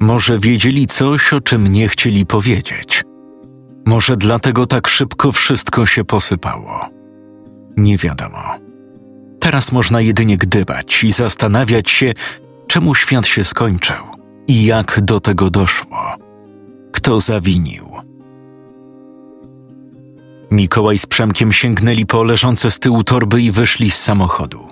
Może 0.00 0.38
wiedzieli 0.38 0.86
coś, 0.86 1.32
o 1.32 1.40
czym 1.40 1.72
nie 1.72 1.88
chcieli 1.88 2.26
powiedzieć. 2.26 3.04
Może 3.86 4.16
dlatego 4.16 4.66
tak 4.66 4.88
szybko 4.88 5.32
wszystko 5.32 5.86
się 5.86 6.04
posypało. 6.04 6.80
Nie 7.76 7.98
wiadomo. 7.98 8.42
Teraz 9.40 9.72
można 9.72 10.00
jedynie 10.00 10.36
gdybać 10.36 11.04
i 11.04 11.10
zastanawiać 11.10 11.90
się, 11.90 12.12
czemu 12.66 12.94
świat 12.94 13.26
się 13.26 13.44
skończył 13.44 14.04
i 14.48 14.64
jak 14.64 15.00
do 15.00 15.20
tego 15.20 15.50
doszło 15.50 16.25
kto 16.92 17.20
zawinił. 17.20 17.86
Mikołaj 20.50 20.98
z 20.98 21.06
Przemkiem 21.06 21.52
sięgnęli 21.52 22.06
po 22.06 22.22
leżące 22.22 22.70
z 22.70 22.78
tyłu 22.78 23.04
torby 23.04 23.42
i 23.42 23.50
wyszli 23.50 23.90
z 23.90 23.98
samochodu. 23.98 24.68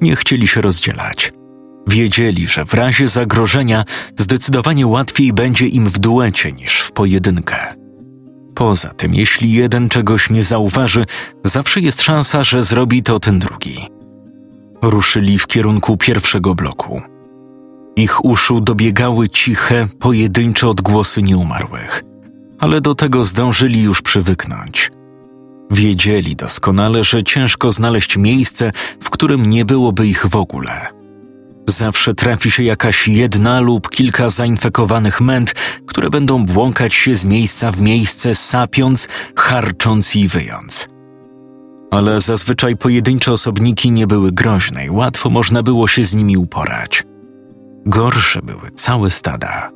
Nie 0.00 0.16
chcieli 0.16 0.46
się 0.46 0.60
rozdzielać. 0.60 1.32
Wiedzieli, 1.86 2.46
że 2.46 2.64
w 2.64 2.74
razie 2.74 3.08
zagrożenia 3.08 3.84
zdecydowanie 4.18 4.86
łatwiej 4.86 5.32
będzie 5.32 5.66
im 5.66 5.88
w 5.88 5.98
duecie 5.98 6.52
niż 6.52 6.80
w 6.80 6.92
pojedynkę. 6.92 7.74
Poza 8.54 8.88
tym, 8.88 9.14
jeśli 9.14 9.52
jeden 9.52 9.88
czegoś 9.88 10.30
nie 10.30 10.44
zauważy, 10.44 11.04
zawsze 11.44 11.80
jest 11.80 12.02
szansa, 12.02 12.44
że 12.44 12.64
zrobi 12.64 13.02
to 13.02 13.20
ten 13.20 13.38
drugi. 13.38 13.76
Ruszyli 14.82 15.38
w 15.38 15.46
kierunku 15.46 15.96
pierwszego 15.96 16.54
bloku. 16.54 17.02
Ich 17.96 18.24
uszu 18.24 18.60
dobiegały 18.60 19.28
ciche, 19.28 19.88
pojedyncze 19.98 20.68
odgłosy 20.68 21.22
nieumarłych, 21.22 22.02
ale 22.58 22.80
do 22.80 22.94
tego 22.94 23.24
zdążyli 23.24 23.82
już 23.82 24.02
przywyknąć. 24.02 24.90
Wiedzieli 25.70 26.36
doskonale, 26.36 27.04
że 27.04 27.22
ciężko 27.22 27.70
znaleźć 27.70 28.16
miejsce, 28.16 28.72
w 29.00 29.10
którym 29.10 29.50
nie 29.50 29.64
byłoby 29.64 30.06
ich 30.06 30.26
w 30.26 30.36
ogóle. 30.36 30.86
Zawsze 31.68 32.14
trafi 32.14 32.50
się 32.50 32.62
jakaś 32.62 33.08
jedna 33.08 33.60
lub 33.60 33.90
kilka 33.90 34.28
zainfekowanych 34.28 35.20
męt, 35.20 35.54
które 35.86 36.10
będą 36.10 36.46
błąkać 36.46 36.94
się 36.94 37.16
z 37.16 37.24
miejsca 37.24 37.72
w 37.72 37.82
miejsce, 37.82 38.34
sapiąc, 38.34 39.08
harcząc 39.36 40.16
i 40.16 40.28
wyjąc. 40.28 40.88
Ale 41.90 42.20
zazwyczaj 42.20 42.76
pojedyncze 42.76 43.32
osobniki 43.32 43.90
nie 43.90 44.06
były 44.06 44.32
groźne 44.32 44.86
i 44.86 44.90
łatwo 44.90 45.30
można 45.30 45.62
było 45.62 45.88
się 45.88 46.04
z 46.04 46.14
nimi 46.14 46.36
uporać. 46.36 47.04
Gorsze 47.86 48.42
były 48.42 48.70
całe 48.70 49.10
stada, 49.10 49.70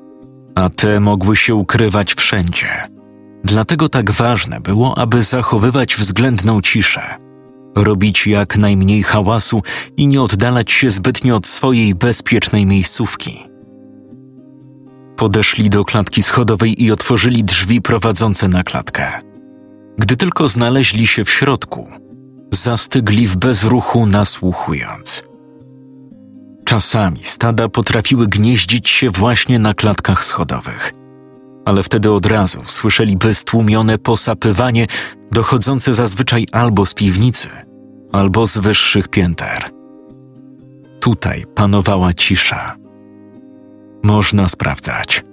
a 0.54 0.68
te 0.68 1.00
mogły 1.00 1.36
się 1.36 1.54
ukrywać 1.54 2.14
wszędzie. 2.14 2.88
Dlatego 3.44 3.88
tak 3.88 4.10
ważne 4.10 4.60
było, 4.60 4.98
aby 4.98 5.22
zachowywać 5.22 5.96
względną 5.96 6.60
ciszę, 6.60 7.16
robić 7.76 8.26
jak 8.26 8.56
najmniej 8.56 9.02
hałasu 9.02 9.62
i 9.96 10.06
nie 10.06 10.22
oddalać 10.22 10.72
się 10.72 10.90
zbytnio 10.90 11.36
od 11.36 11.46
swojej 11.46 11.94
bezpiecznej 11.94 12.66
miejscówki. 12.66 13.44
Podeszli 15.16 15.70
do 15.70 15.84
klatki 15.84 16.22
schodowej 16.22 16.82
i 16.82 16.92
otworzyli 16.92 17.44
drzwi 17.44 17.82
prowadzące 17.82 18.48
na 18.48 18.62
klatkę. 18.62 19.12
Gdy 19.98 20.16
tylko 20.16 20.48
znaleźli 20.48 21.06
się 21.06 21.24
w 21.24 21.30
środku, 21.30 21.88
zastygli 22.52 23.26
w 23.26 23.36
bezruchu, 23.36 24.06
nasłuchując. 24.06 25.27
Czasami 26.68 27.18
stada 27.22 27.68
potrafiły 27.68 28.26
gnieździć 28.26 28.88
się 28.88 29.10
właśnie 29.10 29.58
na 29.58 29.74
klatkach 29.74 30.24
schodowych, 30.24 30.92
ale 31.64 31.82
wtedy 31.82 32.12
od 32.12 32.26
razu 32.26 32.60
słyszeliby 32.66 33.34
stłumione 33.34 33.98
posapywanie 33.98 34.86
dochodzące 35.32 35.94
zazwyczaj 35.94 36.46
albo 36.52 36.86
z 36.86 36.94
piwnicy, 36.94 37.48
albo 38.12 38.46
z 38.46 38.58
wyższych 38.58 39.08
pięter. 39.08 39.70
Tutaj 41.00 41.44
panowała 41.54 42.14
cisza. 42.14 42.76
Można 44.02 44.48
sprawdzać. 44.48 45.24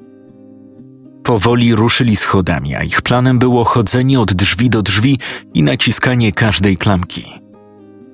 Powoli 1.23 1.75
ruszyli 1.75 2.15
schodami, 2.15 2.75
a 2.75 2.83
ich 2.83 3.01
planem 3.01 3.39
było 3.39 3.63
chodzenie 3.63 4.19
od 4.19 4.33
drzwi 4.33 4.69
do 4.69 4.81
drzwi 4.81 5.19
i 5.53 5.63
naciskanie 5.63 6.31
każdej 6.31 6.77
klamki. 6.77 7.44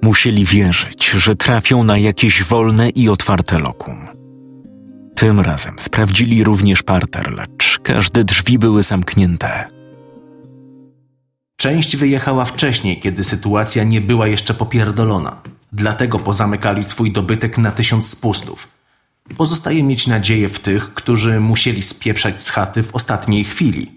Musieli 0.01 0.46
wierzyć, 0.46 1.10
że 1.10 1.36
trafią 1.36 1.84
na 1.84 1.98
jakieś 1.98 2.43
wolne 2.43 2.89
i 2.89 3.10
otwarte 3.10 3.60
lokum. 3.60 4.08
Tym 5.15 5.39
razem 5.39 5.75
sprawdzili 5.79 6.43
również 6.43 6.84
parter, 6.84 7.34
lecz 7.34 7.79
każde 7.84 8.24
drzwi 8.24 8.60
były 8.60 8.84
zamknięte. 8.84 9.67
Część 11.58 11.98
wyjechała 11.98 12.46
wcześniej, 12.46 13.00
kiedy 13.00 13.24
sytuacja 13.24 13.84
nie 13.84 14.01
była 14.01 14.27
jeszcze 14.27 14.53
popierdolona. 14.53 15.41
Dlatego 15.74 16.20
pozamykali 16.20 16.84
swój 16.84 17.12
dobytek 17.12 17.58
na 17.58 17.72
tysiąc 17.72 18.10
spustów. 18.10 18.67
Pozostaje 19.38 19.84
mieć 19.84 20.08
nadzieję 20.08 20.50
w 20.50 20.60
tych, 20.60 20.93
którzy 20.93 21.39
musieli 21.39 21.81
spieprzać 21.81 22.43
z 22.43 22.50
chaty 22.50 22.84
w 22.84 22.96
ostatniej 22.96 23.43
chwili. 23.43 23.91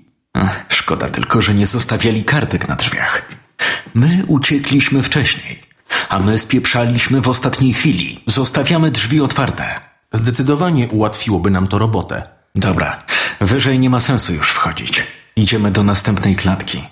Szkoda 0.68 1.08
tylko, 1.08 1.42
że 1.42 1.54
nie 1.54 1.66
zostawiali 1.66 2.24
kartek 2.24 2.68
na 2.68 2.76
drzwiach. 2.76 3.28
My 3.94 4.24
uciekliśmy 4.26 5.02
wcześniej, 5.02 5.60
a 6.08 6.18
my 6.18 6.38
spieprzaliśmy 6.38 7.20
w 7.20 7.28
ostatniej 7.28 7.72
chwili. 7.72 8.20
Zostawiamy 8.26 8.90
drzwi 8.90 9.20
otwarte. 9.20 9.80
Zdecydowanie 10.12 10.88
ułatwiłoby 10.88 11.50
nam 11.50 11.68
to 11.68 11.78
robotę. 11.78 12.22
Dobra, 12.54 13.02
wyżej 13.40 13.78
nie 13.78 13.90
ma 13.90 14.00
sensu 14.00 14.34
już 14.34 14.50
wchodzić. 14.50 15.02
Idziemy 15.36 15.70
do 15.70 15.82
następnej 15.82 16.36
klatki. 16.36 16.82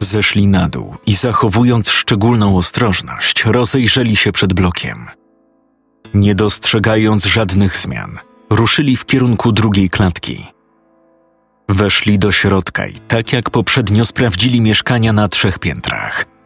Zeszli 0.00 0.46
na 0.46 0.68
dół 0.68 0.96
i 1.06 1.14
zachowując 1.14 1.90
szczególną 1.90 2.56
ostrożność, 2.56 3.44
rozejrzeli 3.44 4.16
się 4.16 4.32
przed 4.32 4.52
blokiem. 4.52 5.06
Nie 6.14 6.34
dostrzegając 6.34 7.24
żadnych 7.24 7.76
zmian, 7.76 8.18
ruszyli 8.50 8.96
w 8.96 9.04
kierunku 9.04 9.52
drugiej 9.52 9.90
klatki. 9.90 10.46
Weszli 11.68 12.18
do 12.18 12.32
środka 12.32 12.86
i 12.86 12.94
tak 12.94 13.32
jak 13.32 13.50
poprzednio 13.50 14.04
sprawdzili 14.04 14.60
mieszkania 14.60 15.12
na 15.12 15.28
trzech 15.28 15.58
piętrach. 15.58 16.37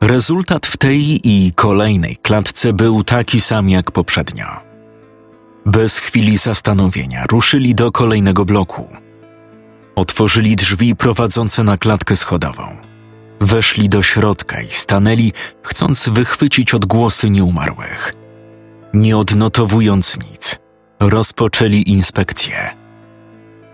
Rezultat 0.00 0.66
w 0.66 0.76
tej 0.76 1.28
i 1.28 1.52
kolejnej 1.54 2.16
klatce 2.16 2.72
był 2.72 3.04
taki 3.04 3.40
sam 3.40 3.70
jak 3.70 3.90
poprzednio. 3.90 4.46
Bez 5.66 5.98
chwili 5.98 6.36
zastanowienia 6.36 7.24
ruszyli 7.26 7.74
do 7.74 7.92
kolejnego 7.92 8.44
bloku. 8.44 8.88
Otworzyli 9.94 10.56
drzwi 10.56 10.96
prowadzące 10.96 11.64
na 11.64 11.78
klatkę 11.78 12.16
schodową. 12.16 12.62
Weszli 13.40 13.88
do 13.88 14.02
środka 14.02 14.62
i 14.62 14.68
stanęli, 14.68 15.32
chcąc 15.62 16.08
wychwycić 16.08 16.74
odgłosy 16.74 17.30
nieumarłych. 17.30 18.14
Nie 18.94 19.18
odnotowując 19.18 20.18
nic, 20.30 20.58
rozpoczęli 21.00 21.90
inspekcję. 21.90 22.70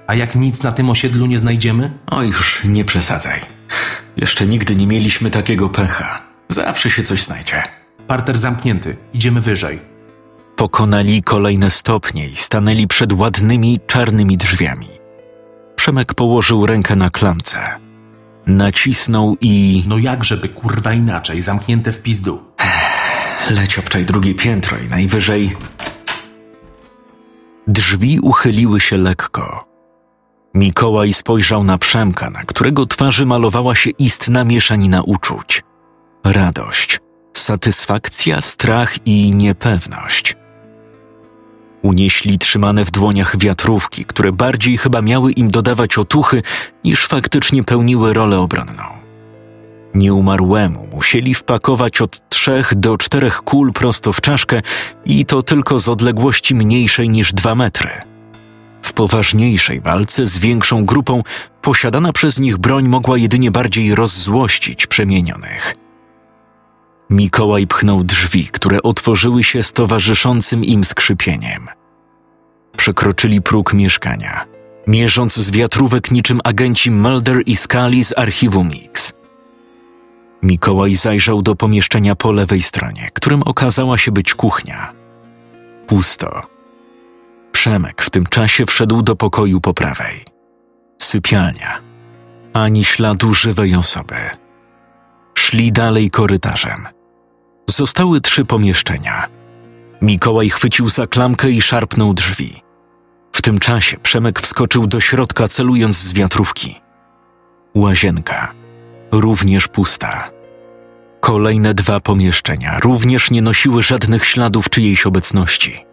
A 0.07 0.15
jak 0.15 0.37
nic 0.37 0.63
na 0.63 0.73
tym 0.73 0.91
osiedlu 0.91 1.27
nie 1.27 1.39
znajdziemy? 1.39 1.91
O 2.07 2.23
już 2.23 2.65
nie 2.65 2.85
przesadzaj. 2.85 3.41
Jeszcze 4.17 4.47
nigdy 4.47 4.77
nie 4.77 4.87
mieliśmy 4.87 5.31
takiego 5.31 5.69
pecha. 5.69 6.23
Zawsze 6.49 6.91
się 6.91 7.03
coś 7.03 7.23
znajdzie. 7.23 7.63
Parter 8.07 8.39
zamknięty, 8.39 8.97
idziemy 9.15 9.41
wyżej. 9.41 9.81
Pokonali 10.57 11.23
kolejne 11.23 11.71
stopnie 11.71 12.29
i 12.29 12.37
stanęli 12.37 12.87
przed 12.89 13.13
ładnymi, 13.13 13.81
czarnymi 13.87 14.37
drzwiami. 14.37 14.89
Przemek 15.77 16.15
położył 16.15 16.67
rękę 16.67 16.97
na 16.97 17.11
klamce. 17.11 17.59
Nacisnął 18.47 19.37
i 19.41 19.85
No 19.87 19.99
jak 19.99 20.25
żeby 20.25 20.49
kurwa 20.49 20.93
inaczej, 20.93 21.41
zamknięte 21.41 21.93
w 21.93 22.03
pizdu. 22.03 22.43
leć 23.51 23.79
obczaj 23.79 24.05
drugie 24.05 24.35
piętro 24.35 24.79
i 24.79 24.89
najwyżej... 24.89 25.57
Drzwi 27.67 28.21
uchyliły 28.21 28.81
się 28.81 28.97
lekko. 28.97 29.72
Mikołaj 30.55 31.13
spojrzał 31.13 31.65
na 31.65 31.79
Przemka, 31.79 32.31
na 32.31 32.45
którego 32.45 32.87
twarzy 32.87 33.27
malowała 33.27 33.75
się 33.75 33.91
istna 33.91 34.45
mieszanina 34.45 35.03
uczuć. 35.03 35.63
Radość, 36.25 37.01
satysfakcja, 37.33 38.41
strach 38.41 39.07
i 39.07 39.35
niepewność. 39.35 40.37
Unieśli 41.83 42.39
trzymane 42.39 42.85
w 42.85 42.91
dłoniach 42.91 43.39
wiatrówki, 43.39 44.05
które 44.05 44.33
bardziej 44.33 44.79
chyba 44.79 45.03
miały 45.03 45.33
im 45.33 45.51
dodawać 45.51 45.99
otuchy, 45.99 46.43
niż 46.85 47.07
faktycznie 47.07 47.65
pełniły 47.65 48.15
rolę 48.15 48.39
obronną. 48.39 48.83
Nieumarłemu 49.95 50.89
musieli 50.93 51.35
wpakować 51.35 52.01
od 52.01 52.29
trzech 52.29 52.75
do 52.75 52.99
czterech 52.99 53.37
kul 53.43 53.73
prosto 53.73 54.13
w 54.13 54.21
czaszkę 54.21 54.63
i 55.05 55.27
to 55.27 55.43
tylko 55.43 55.79
z 55.79 55.89
odległości 55.89 56.55
mniejszej 56.55 57.09
niż 57.09 57.33
dwa 57.33 57.55
metry. 57.55 58.12
W 58.83 58.93
poważniejszej 58.93 59.81
walce 59.81 60.27
z 60.27 60.39
większą 60.39 60.85
grupą 60.85 61.23
posiadana 61.63 62.13
przez 62.13 62.39
nich 62.39 62.59
broń 62.59 62.89
mogła 62.89 63.19
jedynie 63.19 63.51
bardziej 63.51 63.95
rozzłościć 63.95 64.87
przemienionych. 64.87 65.75
Mikołaj 67.11 67.67
pchnął 67.67 68.05
drzwi, 68.05 68.45
które 68.45 68.83
otworzyły 68.83 69.45
się 69.45 69.63
z 69.63 69.73
towarzyszącym 69.73 70.65
im 70.65 70.85
skrzypieniem. 70.85 71.69
Przekroczyli 72.77 73.43
próg 73.43 73.75
mieszkania, 73.75 74.45
mierząc 74.87 75.37
z 75.37 75.51
wiatrówek 75.51 76.11
niczym 76.11 76.41
agenci 76.45 76.91
Mulder 76.91 77.43
i 77.47 77.57
Scully 77.57 78.05
z 78.05 78.19
archiwum 78.19 78.69
Mix. 78.69 79.13
Mikołaj 80.43 80.95
zajrzał 80.95 81.43
do 81.43 81.57
pomieszczenia 81.57 82.17
po 82.17 82.33
lewej 82.33 82.63
stronie, 82.63 83.11
którym 83.15 83.43
okazała 83.43 83.99
się 83.99 84.13
być 84.13 84.35
kuchnia. 84.35 84.93
Pusto. 85.87 86.52
Przemek 87.63 88.03
w 88.03 88.11
tym 88.11 88.27
czasie 88.27 88.67
wszedł 88.67 89.03
do 89.03 89.17
pokoju 89.17 89.61
po 89.61 89.75
prawej. 89.75 90.25
Sypialnia. 91.03 91.81
Ani 92.53 92.85
śladu 92.85 93.35
żywej 93.35 93.75
osoby. 93.75 94.15
Szli 95.35 95.73
dalej 95.73 96.11
korytarzem. 96.11 96.87
Zostały 97.71 98.21
trzy 98.21 98.45
pomieszczenia. 98.45 99.29
Mikołaj 100.01 100.51
chwycił 100.51 100.89
za 100.89 101.07
klamkę 101.07 101.51
i 101.51 101.63
szarpnął 101.63 102.15
drzwi. 102.15 102.63
W 103.33 103.43
tym 103.43 103.59
czasie 103.59 103.97
Przemek 103.99 104.41
wskoczył 104.41 104.87
do 104.87 105.01
środka, 105.01 105.49
celując 105.49 105.97
z 105.97 106.13
wiatrówki. 106.13 106.81
Łazienka. 107.75 108.53
Również 109.13 109.69
pusta. 109.69 110.31
Kolejne 111.21 111.75
dwa 111.75 112.01
pomieszczenia 112.01 112.81
również 112.81 113.31
nie 113.31 113.43
nosiły 113.43 113.83
żadnych 113.83 114.25
śladów 114.25 114.71
czyjejś 114.71 115.07
obecności. 115.07 115.92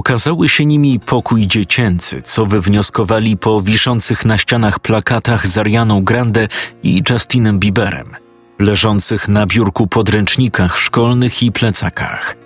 Okazały 0.00 0.48
się 0.48 0.66
nimi 0.66 1.00
pokój 1.00 1.46
dziecięcy, 1.46 2.22
co 2.22 2.46
wywnioskowali 2.46 3.36
po 3.36 3.60
wiszących 3.60 4.24
na 4.24 4.38
ścianach 4.38 4.78
plakatach 4.78 5.46
z 5.46 5.58
Arianą 5.58 6.04
Grande 6.04 6.48
i 6.82 7.02
Justinem 7.10 7.58
Bieberem, 7.58 8.16
leżących 8.58 9.28
na 9.28 9.46
biurku 9.46 9.86
podręcznikach 9.86 10.78
szkolnych 10.78 11.42
i 11.42 11.52
plecakach. 11.52 12.36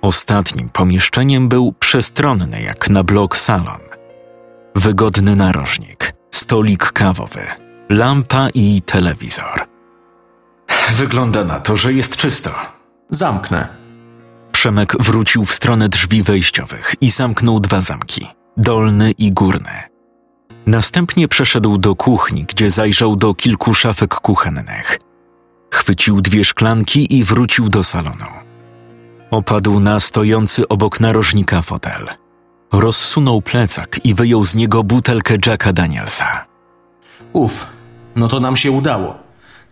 Ostatnim 0.00 0.68
pomieszczeniem 0.68 1.48
był 1.48 1.72
przestronny 1.72 2.62
jak 2.62 2.90
na 2.90 3.04
blok 3.04 3.36
salon. 3.36 3.80
Wygodny 4.74 5.36
narożnik, 5.36 6.12
stolik 6.30 6.92
kawowy, 6.92 7.42
lampa 7.88 8.48
i 8.54 8.82
telewizor. 8.82 9.66
Wygląda 10.90 11.44
na 11.44 11.60
to, 11.60 11.76
że 11.76 11.92
jest 11.92 12.16
czysto. 12.16 12.50
Zamknę. 13.10 13.77
Przemek 14.58 14.96
wrócił 15.00 15.44
w 15.44 15.52
stronę 15.52 15.88
drzwi 15.88 16.22
wejściowych 16.22 16.94
i 17.00 17.10
zamknął 17.10 17.60
dwa 17.60 17.80
zamki, 17.80 18.26
dolny 18.56 19.10
i 19.10 19.32
górny. 19.32 19.70
Następnie 20.66 21.28
przeszedł 21.28 21.78
do 21.78 21.94
kuchni, 21.94 22.44
gdzie 22.48 22.70
zajrzał 22.70 23.16
do 23.16 23.34
kilku 23.34 23.74
szafek 23.74 24.14
kuchennych. 24.14 24.98
Chwycił 25.70 26.20
dwie 26.20 26.44
szklanki 26.44 27.16
i 27.16 27.24
wrócił 27.24 27.68
do 27.68 27.84
salonu. 27.84 28.26
Opadł 29.30 29.80
na 29.80 30.00
stojący 30.00 30.68
obok 30.68 31.00
narożnika 31.00 31.62
fotel. 31.62 32.08
Rozsunął 32.72 33.42
plecak 33.42 34.00
i 34.04 34.14
wyjął 34.14 34.44
z 34.44 34.54
niego 34.54 34.84
butelkę 34.84 35.34
Jacka 35.46 35.72
Danielsa. 35.72 36.46
Uf, 37.32 37.66
no 38.16 38.28
to 38.28 38.40
nam 38.40 38.56
się 38.56 38.70
udało. 38.70 39.14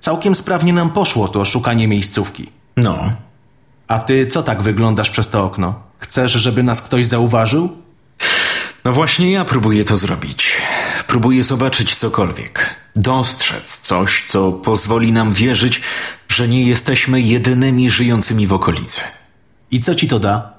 Całkiem 0.00 0.34
sprawnie 0.34 0.72
nam 0.72 0.90
poszło 0.90 1.28
to 1.28 1.44
szukanie 1.44 1.88
miejscówki. 1.88 2.50
No, 2.76 3.12
A 3.88 3.98
ty 3.98 4.26
co 4.26 4.42
tak 4.42 4.62
wyglądasz 4.62 5.10
przez 5.10 5.28
to 5.28 5.44
okno? 5.44 5.74
Chcesz, 5.98 6.32
żeby 6.32 6.62
nas 6.62 6.82
ktoś 6.82 7.06
zauważył? 7.06 7.68
No 8.84 8.92
właśnie 8.92 9.32
ja 9.32 9.44
próbuję 9.44 9.84
to 9.84 9.96
zrobić. 9.96 10.52
Próbuję 11.06 11.44
zobaczyć 11.44 11.94
cokolwiek. 11.94 12.74
Dostrzec 12.96 13.80
coś, 13.80 14.24
co 14.26 14.52
pozwoli 14.52 15.12
nam 15.12 15.32
wierzyć, 15.32 15.80
że 16.28 16.48
nie 16.48 16.68
jesteśmy 16.68 17.20
jedynymi 17.20 17.90
żyjącymi 17.90 18.46
w 18.46 18.52
okolicy. 18.52 19.00
I 19.70 19.80
co 19.80 19.94
ci 19.94 20.08
to 20.08 20.18
da? 20.18 20.52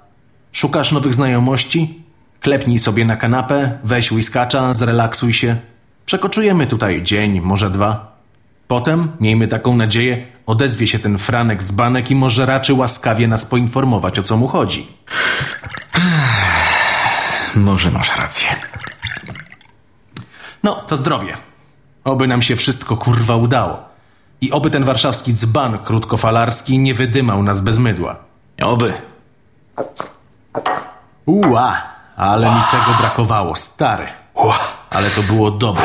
Szukasz 0.52 0.92
nowych 0.92 1.14
znajomości? 1.14 2.04
Klepnij 2.42 2.80
sobie 2.80 3.06
na 3.06 3.18
kanapę, 3.18 3.78
weź 3.84 4.12
whiskacza, 4.12 4.74
zrelaksuj 4.74 5.34
się. 5.34 5.58
Przekoczujemy 6.06 6.68
tutaj 6.68 7.04
dzień, 7.04 7.42
może 7.42 7.70
dwa. 7.70 8.17
Potem, 8.68 9.12
miejmy 9.20 9.48
taką 9.48 9.76
nadzieję, 9.76 10.28
odezwie 10.46 10.88
się 10.88 11.00
ten 11.00 11.18
Franek 11.18 11.64
dzbanek 11.64 12.12
i 12.12 12.16
może 12.16 12.46
raczy 12.46 12.74
łaskawie 12.74 13.28
nas 13.28 13.46
poinformować, 13.46 14.20
o 14.20 14.24
co 14.24 14.38
mu 14.38 14.48
chodzi. 14.48 14.88
może 17.56 17.92
masz 17.92 18.18
rację. 18.18 18.48
No, 20.64 20.76
to 20.76 20.98
zdrowie. 20.98 21.38
Oby 22.04 22.28
nam 22.28 22.42
się 22.42 22.56
wszystko 22.56 22.98
kurwa 22.98 23.36
udało. 23.36 23.80
I 24.42 24.52
oby 24.52 24.70
ten 24.70 24.84
warszawski 24.84 25.34
dzban 25.34 25.80
krótkofalarski 25.80 26.80
nie 26.80 26.94
wydymał 26.94 27.44
nas 27.44 27.62
bez 27.62 27.78
mydła. 27.78 28.16
Oby. 28.62 28.94
Ua, 31.26 31.82
ale 32.18 32.48
mi 32.48 32.62
tego 32.72 32.98
brakowało, 33.00 33.56
stary. 33.56 34.08
Ła. 34.34 34.60
Ale 34.90 35.10
to 35.10 35.24
było 35.24 35.52
dobre. 35.52 35.84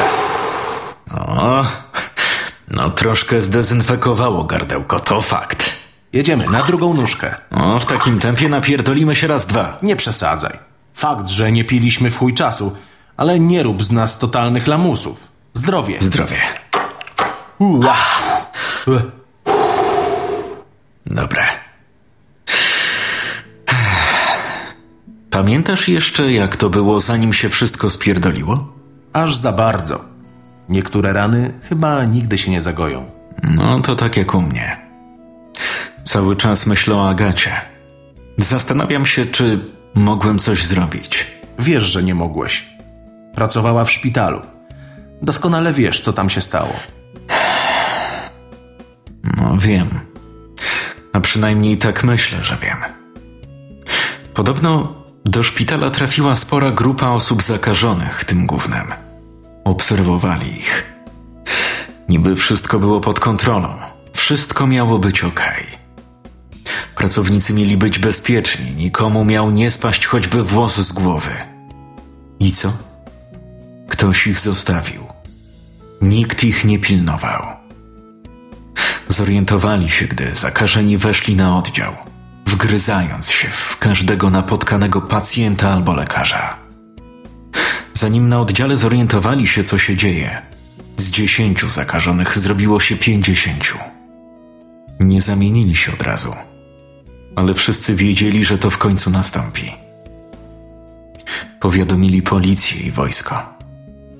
O, 1.38 1.64
no 2.72 2.90
troszkę 2.90 3.40
zdezynfekowało 3.40 4.44
gardełko, 4.44 5.00
to 5.00 5.20
fakt. 5.20 5.72
Jedziemy 6.12 6.46
na 6.46 6.62
drugą 6.62 6.94
nóżkę. 6.94 7.34
O, 7.50 7.78
w 7.78 7.86
takim 7.86 8.18
tempie 8.18 8.48
napierdolimy 8.48 9.14
się 9.14 9.26
raz 9.26 9.46
dwa. 9.46 9.78
Nie 9.82 9.96
przesadzaj. 9.96 10.58
Fakt, 10.94 11.28
że 11.28 11.52
nie 11.52 11.64
piliśmy 11.64 12.10
w 12.10 12.18
chuj 12.18 12.34
czasu, 12.34 12.76
ale 13.16 13.40
nie 13.40 13.62
rób 13.62 13.84
z 13.84 13.92
nas 13.92 14.18
totalnych 14.18 14.66
lamusów. 14.66 15.28
Zdrowie. 15.54 15.96
Zdrowie. 16.00 16.36
Ua. 17.58 17.96
Dobre. 21.06 21.44
Pamiętasz 25.30 25.88
jeszcze, 25.88 26.32
jak 26.32 26.56
to 26.56 26.70
było, 26.70 27.00
zanim 27.00 27.32
się 27.32 27.48
wszystko 27.48 27.90
spierdoliło? 27.90 28.72
Aż 29.12 29.36
za 29.36 29.52
bardzo. 29.52 30.11
Niektóre 30.68 31.12
rany 31.12 31.52
chyba 31.68 32.04
nigdy 32.04 32.38
się 32.38 32.50
nie 32.50 32.60
zagoją. 32.60 33.10
No 33.42 33.80
to 33.80 33.96
tak 33.96 34.16
jak 34.16 34.34
u 34.34 34.40
mnie. 34.40 34.76
Cały 36.04 36.36
czas 36.36 36.66
myślę 36.66 36.94
o 36.94 37.08
Agacie. 37.08 37.52
Zastanawiam 38.36 39.06
się, 39.06 39.24
czy 39.24 39.58
mogłem 39.94 40.38
coś 40.38 40.66
zrobić. 40.66 41.26
Wiesz, 41.58 41.84
że 41.84 42.02
nie 42.02 42.14
mogłeś. 42.14 42.68
Pracowała 43.34 43.84
w 43.84 43.90
szpitalu. 43.90 44.40
Doskonale 45.22 45.72
wiesz, 45.72 46.00
co 46.00 46.12
tam 46.12 46.30
się 46.30 46.40
stało. 46.40 46.72
No 49.36 49.56
wiem. 49.58 49.88
A 51.12 51.20
przynajmniej 51.20 51.78
tak 51.78 52.04
myślę, 52.04 52.44
że 52.44 52.56
wiem. 52.56 52.78
Podobno 54.34 54.94
do 55.24 55.42
szpitala 55.42 55.90
trafiła 55.90 56.36
spora 56.36 56.70
grupa 56.70 57.08
osób 57.08 57.42
zakażonych 57.42 58.24
tym 58.24 58.46
gównem. 58.46 58.86
Obserwowali 59.72 60.58
ich. 60.58 60.84
Niby 62.08 62.36
wszystko 62.36 62.78
było 62.78 63.00
pod 63.00 63.20
kontrolą. 63.20 63.68
Wszystko 64.12 64.66
miało 64.66 64.98
być 64.98 65.24
ok. 65.24 65.40
Pracownicy 66.94 67.52
mieli 67.52 67.76
być 67.76 67.98
bezpieczni, 67.98 68.70
nikomu 68.70 69.24
miał 69.24 69.50
nie 69.50 69.70
spaść 69.70 70.06
choćby 70.06 70.42
włos 70.42 70.76
z 70.76 70.92
głowy. 70.92 71.30
I 72.40 72.52
co? 72.52 72.72
Ktoś 73.88 74.26
ich 74.26 74.38
zostawił. 74.38 75.06
Nikt 76.02 76.44
ich 76.44 76.64
nie 76.64 76.78
pilnował. 76.78 77.42
Zorientowali 79.08 79.90
się, 79.90 80.06
gdy 80.06 80.34
zakażeni 80.34 80.98
weszli 80.98 81.36
na 81.36 81.58
oddział, 81.58 81.92
wgryzając 82.46 83.30
się 83.30 83.48
w 83.48 83.78
każdego 83.78 84.30
napotkanego 84.30 85.00
pacjenta 85.00 85.70
albo 85.70 85.94
lekarza. 85.94 86.61
Zanim 87.94 88.28
na 88.28 88.40
oddziale 88.40 88.76
zorientowali 88.76 89.46
się, 89.46 89.64
co 89.64 89.78
się 89.78 89.96
dzieje, 89.96 90.42
z 90.96 91.10
dziesięciu 91.10 91.70
zakażonych 91.70 92.38
zrobiło 92.38 92.80
się 92.80 92.96
pięćdziesięciu. 92.96 93.78
Nie 95.00 95.20
zamienili 95.20 95.76
się 95.76 95.92
od 95.92 96.02
razu, 96.02 96.34
ale 97.36 97.54
wszyscy 97.54 97.94
wiedzieli, 97.94 98.44
że 98.44 98.58
to 98.58 98.70
w 98.70 98.78
końcu 98.78 99.10
nastąpi. 99.10 99.72
Powiadomili 101.60 102.22
policję 102.22 102.80
i 102.80 102.90
wojsko. 102.90 103.42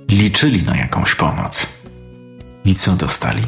Liczyli 0.08 0.62
na 0.62 0.76
jakąś 0.76 1.14
pomoc. 1.14 1.66
I 2.64 2.74
co 2.74 2.92
dostali? 2.92 3.42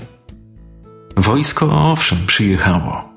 Wojsko 1.16 1.90
owszem 1.90 2.26
przyjechało. 2.26 3.08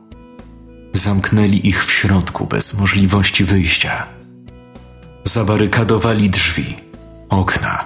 Zamknęli 0.93 1.67
ich 1.67 1.85
w 1.85 1.91
środku 1.91 2.45
bez 2.45 2.73
możliwości 2.79 3.43
wyjścia. 3.43 4.05
Zabarykadowali 5.23 6.29
drzwi, 6.29 6.75
okna. 7.29 7.85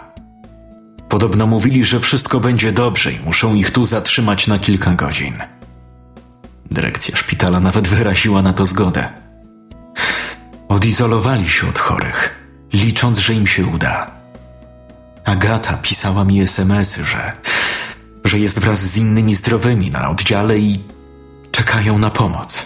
Podobno 1.10 1.48
mówili, 1.48 1.84
że 1.84 2.00
wszystko 2.00 2.40
będzie 2.40 2.72
dobrze 2.72 3.12
i 3.12 3.20
muszą 3.20 3.56
ich 3.56 3.72
tu 3.72 3.86
zatrzymać 3.86 4.48
na 4.48 4.60
kilka 4.60 4.94
godzin. 4.94 5.34
Dyrekcja 6.72 7.18
szpitala 7.18 7.60
nawet 7.60 7.88
wyraziła 7.88 8.42
na 8.42 8.54
to 8.54 8.66
zgodę. 8.66 9.10
Odizolowali 10.70 11.50
się 11.50 11.70
od 11.70 11.80
chorych, 11.80 12.48
licząc, 12.74 13.20
że 13.20 13.34
im 13.34 13.48
się 13.48 13.66
uda. 13.66 14.12
Agata 15.26 15.78
pisała 15.78 16.24
mi 16.24 16.42
SMS-y, 16.42 17.06
że 17.06 17.32
że 18.26 18.40
jest 18.40 18.60
wraz 18.60 18.80
z 18.80 18.98
innymi 18.98 19.36
zdrowymi 19.36 19.92
na 19.92 20.10
oddziale 20.10 20.60
i 20.60 20.84
czekają 21.52 21.98
na 21.98 22.10
pomoc. 22.10 22.66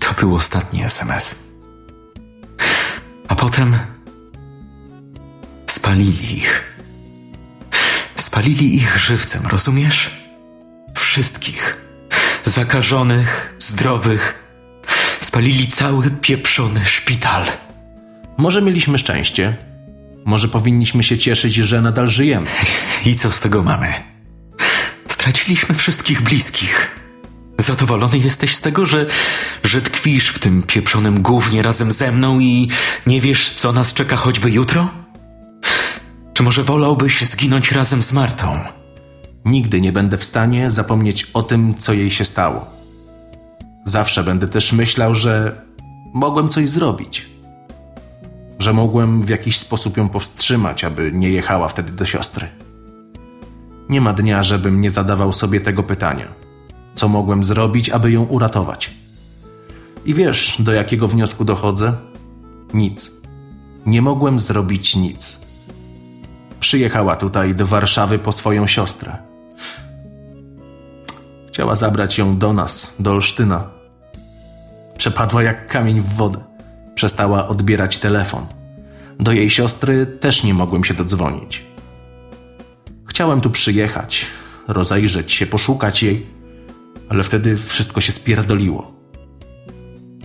To 0.00 0.14
był 0.20 0.34
ostatni 0.34 0.84
SMS. 0.84 1.48
A 3.28 3.34
potem 3.34 3.76
spalili 5.82 6.36
ich. 6.36 6.62
Spalili 8.16 8.76
ich 8.76 8.98
żywcem, 8.98 9.46
rozumiesz? 9.46 10.10
Wszystkich. 10.94 11.76
Zakażonych, 12.44 13.54
zdrowych. 13.58 14.44
Spalili 15.20 15.66
cały 15.66 16.10
pieprzony 16.10 16.84
szpital. 16.84 17.44
Może 18.36 18.62
mieliśmy 18.62 18.98
szczęście. 18.98 19.56
Może 20.24 20.48
powinniśmy 20.48 21.02
się 21.02 21.18
cieszyć, 21.18 21.54
że 21.54 21.82
nadal 21.82 22.08
żyjemy. 22.08 22.46
I 23.06 23.14
co 23.14 23.30
z 23.32 23.40
tego 23.40 23.62
mamy? 23.62 23.94
Straciliśmy 25.08 25.74
wszystkich 25.74 26.22
bliskich. 26.22 27.00
Zadowolony 27.58 28.18
jesteś 28.18 28.54
z 28.54 28.60
tego, 28.60 28.86
że, 28.86 29.06
że 29.64 29.82
tkwisz 29.82 30.28
w 30.28 30.38
tym 30.38 30.62
pieprzonym 30.62 31.22
gównie 31.22 31.62
razem 31.62 31.92
ze 31.92 32.12
mną 32.12 32.40
i 32.40 32.68
nie 33.06 33.20
wiesz, 33.20 33.50
co 33.50 33.72
nas 33.72 33.94
czeka 33.94 34.16
choćby 34.16 34.50
jutro? 34.50 35.01
Może 36.42 36.64
wolałbyś 36.64 37.24
zginąć 37.24 37.72
razem 37.72 38.02
z 38.02 38.12
Martą? 38.12 38.58
Nigdy 39.44 39.80
nie 39.80 39.92
będę 39.92 40.18
w 40.18 40.24
stanie 40.24 40.70
zapomnieć 40.70 41.30
o 41.34 41.42
tym, 41.42 41.74
co 41.78 41.92
jej 41.92 42.10
się 42.10 42.24
stało. 42.24 42.66
Zawsze 43.84 44.24
będę 44.24 44.48
też 44.48 44.72
myślał, 44.72 45.14
że 45.14 45.62
mogłem 46.14 46.48
coś 46.48 46.68
zrobić. 46.68 47.26
Że 48.58 48.72
mogłem 48.72 49.22
w 49.22 49.28
jakiś 49.28 49.58
sposób 49.58 49.96
ją 49.96 50.08
powstrzymać, 50.08 50.84
aby 50.84 51.12
nie 51.12 51.30
jechała 51.30 51.68
wtedy 51.68 51.92
do 51.92 52.04
siostry. 52.04 52.48
Nie 53.88 54.00
ma 54.00 54.12
dnia, 54.12 54.42
żebym 54.42 54.80
nie 54.80 54.90
zadawał 54.90 55.32
sobie 55.32 55.60
tego 55.60 55.82
pytania. 55.82 56.28
Co 56.94 57.08
mogłem 57.08 57.44
zrobić, 57.44 57.90
aby 57.90 58.12
ją 58.12 58.24
uratować? 58.24 58.90
I 60.04 60.14
wiesz, 60.14 60.56
do 60.58 60.72
jakiego 60.72 61.08
wniosku 61.08 61.44
dochodzę? 61.44 61.92
Nic. 62.74 63.22
Nie 63.86 64.02
mogłem 64.02 64.38
zrobić 64.38 64.96
nic. 64.96 65.41
Przyjechała 66.62 67.16
tutaj 67.16 67.54
do 67.54 67.66
Warszawy 67.66 68.18
po 68.18 68.32
swoją 68.32 68.66
siostrę. 68.66 69.16
Chciała 71.48 71.74
zabrać 71.74 72.18
ją 72.18 72.38
do 72.38 72.52
nas, 72.52 72.96
do 72.98 73.10
Olsztyna. 73.10 73.70
Przepadła 74.96 75.42
jak 75.42 75.68
kamień 75.68 76.00
w 76.00 76.14
wodę. 76.14 76.38
Przestała 76.94 77.48
odbierać 77.48 77.98
telefon. 77.98 78.46
Do 79.20 79.32
jej 79.32 79.50
siostry 79.50 80.06
też 80.06 80.44
nie 80.44 80.54
mogłem 80.54 80.84
się 80.84 80.94
dodzwonić. 80.94 81.64
Chciałem 83.06 83.40
tu 83.40 83.50
przyjechać, 83.50 84.26
rozejrzeć 84.68 85.32
się, 85.32 85.46
poszukać 85.46 86.02
jej, 86.02 86.26
ale 87.08 87.22
wtedy 87.22 87.56
wszystko 87.56 88.00
się 88.00 88.12
spierdoliło. 88.12 88.92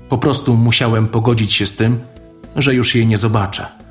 Po 0.10 0.17
prostu 0.17 0.56
musiałem 0.56 1.08
pogodzić 1.08 1.54
się 1.54 1.65
z 1.65 1.76
tym, 1.76 2.00
że 2.56 2.73
już 2.73 2.95
jej 2.95 3.08
nie 3.08 3.17
zobaczę. 3.17 3.87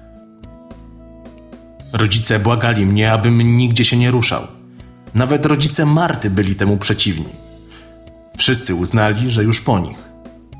Rodzice 1.96 2.38
błagali 2.38 2.86
mnie, 2.86 3.12
abym 3.12 3.56
nigdzie 3.56 3.84
się 3.84 3.96
nie 3.96 4.10
ruszał. 4.10 4.46
Nawet 5.14 5.46
rodzice 5.46 5.86
Marty 5.86 6.30
byli 6.30 6.54
temu 6.54 6.76
przeciwni. 6.76 7.28
Wszyscy 8.38 8.74
uznali, 8.74 9.30
że 9.30 9.44
już 9.44 9.60
po 9.60 9.78
nich. 9.78 9.98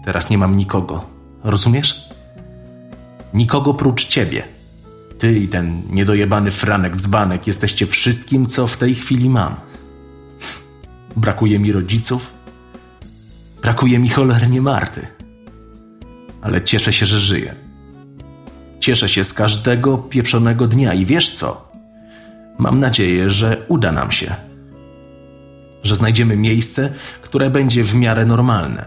Teraz 0.05 0.31
nie 0.31 0.39
mam 0.39 0.57
nikogo. 0.57 1.05
Rozumiesz? 1.45 2.09
Nikogo 3.35 3.75
prócz 3.75 4.07
ciebie. 4.07 4.43
Ty 5.19 5.39
i 5.39 5.49
ten 5.49 5.83
niedojebany 5.91 6.51
Franek 6.51 6.97
Dzbanek 6.97 7.47
jesteście 7.47 7.87
wszystkim, 7.87 8.47
co 8.47 8.67
w 8.67 8.77
tej 8.77 8.95
chwili 8.95 9.29
mam. 9.29 9.57
Brakuje 11.17 11.59
mi 11.59 11.73
rodziców. 11.73 12.35
Brakuje 13.63 13.99
mi 13.99 14.09
cholernie 14.09 14.63
Marty. 14.63 15.07
Ale 16.43 16.63
cieszę 16.63 16.93
się, 16.93 17.07
że 17.07 17.19
żyję. 17.19 17.66
Cieszę 18.87 19.09
się 19.09 19.25
z 19.25 19.33
każdego 19.33 19.99
pieprzonego 19.99 20.69
dnia 20.69 20.95
i 20.95 21.07
wiesz 21.07 21.33
co? 21.33 21.71
Mam 22.59 22.81
nadzieję, 22.81 23.31
że 23.31 23.67
uda 23.69 23.93
nam 23.93 24.13
się. 24.13 24.35
Że 25.83 25.97
znajdziemy 25.97 26.37
miejsce, 26.37 26.93
które 27.23 27.51
będzie 27.51 27.85
w 27.85 27.95
miarę 27.95 28.27
normalne. 28.27 28.85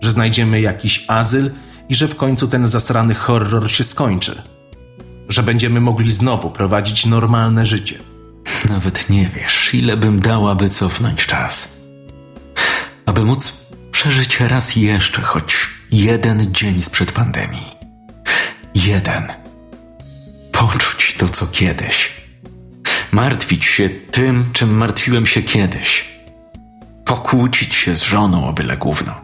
Że 0.00 0.12
znajdziemy 0.12 0.60
jakiś 0.60 1.04
azyl 1.08 1.50
i 1.88 1.94
że 1.94 2.08
w 2.08 2.16
końcu 2.16 2.48
ten 2.48 2.68
zasrany 2.68 3.14
horror 3.14 3.70
się 3.70 3.84
skończy. 3.84 4.42
Że 5.28 5.42
będziemy 5.42 5.80
mogli 5.80 6.12
znowu 6.12 6.50
prowadzić 6.50 7.06
normalne 7.06 7.66
życie. 7.66 7.98
Nawet 8.68 9.10
nie 9.10 9.30
wiesz, 9.34 9.74
ile 9.74 9.96
bym 9.96 10.20
dała, 10.20 10.54
by 10.54 10.68
cofnąć 10.68 11.26
czas. 11.26 11.80
Aby 13.06 13.24
móc 13.24 13.66
przeżyć 13.92 14.40
raz 14.40 14.76
jeszcze 14.76 15.22
choć 15.22 15.70
jeden 15.92 16.54
dzień 16.54 16.82
sprzed 16.82 17.12
pandemii. 17.12 17.75
Jeden. 18.84 19.32
Poczuć 20.52 21.14
to, 21.18 21.28
co 21.28 21.46
kiedyś. 21.46 22.12
Martwić 23.12 23.64
się 23.64 23.88
tym, 23.88 24.44
czym 24.52 24.76
martwiłem 24.76 25.26
się 25.26 25.42
kiedyś. 25.42 26.08
Pokłócić 27.04 27.74
się 27.74 27.94
z 27.94 28.02
żoną 28.02 28.48
o 28.48 28.52
byle 28.52 28.76
gówno. 28.76 29.14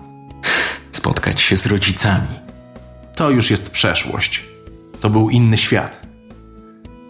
Spotkać 0.92 1.40
się 1.40 1.56
z 1.56 1.66
rodzicami. 1.66 2.28
To 3.14 3.30
już 3.30 3.50
jest 3.50 3.70
przeszłość. 3.70 4.44
To 5.00 5.10
był 5.10 5.30
inny 5.30 5.58
świat. 5.58 6.06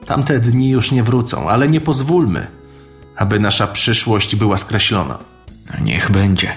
Tamte 0.07 0.40
dni 0.40 0.70
już 0.70 0.90
nie 0.90 1.02
wrócą, 1.02 1.50
ale 1.50 1.68
nie 1.68 1.81
pozwólmy, 1.81 2.46
aby 3.16 3.40
nasza 3.40 3.66
przyszłość 3.66 4.37
była 4.37 4.57
skreślona. 4.57 5.18
Niech 5.81 6.11
będzie. 6.11 6.57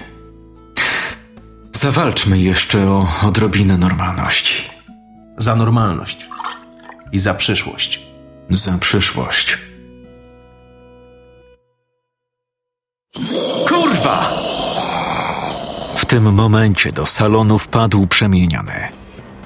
Zawalczmy 1.72 2.38
jeszcze 2.38 2.88
o 2.88 3.08
odrobinę 3.22 3.78
normalności. 3.78 4.65
Za 5.38 5.56
normalność 5.56 6.28
i 7.12 7.18
za 7.18 7.34
przyszłość. 7.34 8.02
Za 8.50 8.78
przyszłość. 8.78 9.58
Kurwa! 13.68 14.30
W 15.96 16.06
tym 16.06 16.34
momencie 16.34 16.92
do 16.92 17.06
salonu 17.06 17.58
wpadł 17.58 18.06
przemieniony. 18.06 18.88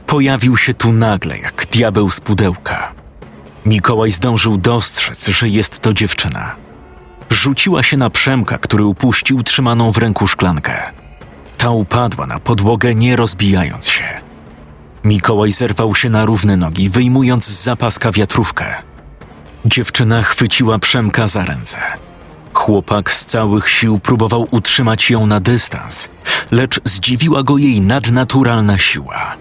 Pojawił 0.07 0.57
się 0.57 0.75
tu 0.75 0.93
nagle, 0.93 1.39
jak 1.39 1.67
diabeł 1.67 2.11
z 2.11 2.21
pudełka. 2.21 2.93
Mikołaj 3.67 4.13
zdążył 4.13 4.57
dostrzec, 4.57 5.29
że 5.29 5.49
jest 5.49 5.79
to 5.79 5.93
dziewczyna. 5.93 6.57
Rzuciła 7.31 7.83
się 7.83 7.97
na 7.97 8.11
Przemka, 8.11 8.59
który 8.59 8.85
upuścił 8.85 9.43
trzymaną 9.43 9.93
w 9.93 9.99
ręku 9.99 10.27
szklankę. 10.27 10.83
Ta 11.59 11.71
upadła 11.71 12.27
na 12.27 12.41
podłogę, 12.41 12.95
nie 12.95 13.17
rozbijając 13.17 13.89
się. 13.89 14.30
Mikołaj 15.05 15.53
zerwał 15.53 15.95
się 15.95 16.09
na 16.11 16.25
równe 16.25 16.57
nogi, 16.57 16.91
wyjmując 16.91 17.45
z 17.45 17.63
zapaska 17.63 18.13
wiatrówkę. 18.13 18.75
Dziewczyna 19.65 20.23
chwyciła 20.23 20.79
Przemka 20.79 21.27
za 21.27 21.45
ręce. 21.45 21.79
Chłopak 22.53 23.11
z 23.13 23.25
całych 23.25 23.69
sił 23.69 23.99
próbował 23.99 24.49
utrzymać 24.51 25.11
ją 25.11 25.27
na 25.27 25.41
dystans, 25.41 26.09
lecz 26.51 26.81
zdziwiła 26.85 27.43
go 27.43 27.59
jej 27.59 27.81
nadnaturalna 27.81 28.79
siła. 28.79 29.37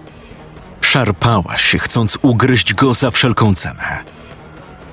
Szarpała 0.80 1.58
się, 1.58 1.78
chcąc 1.78 2.18
ugryźć 2.22 2.74
go 2.74 2.94
za 2.94 3.10
wszelką 3.10 3.54
cenę. 3.54 3.98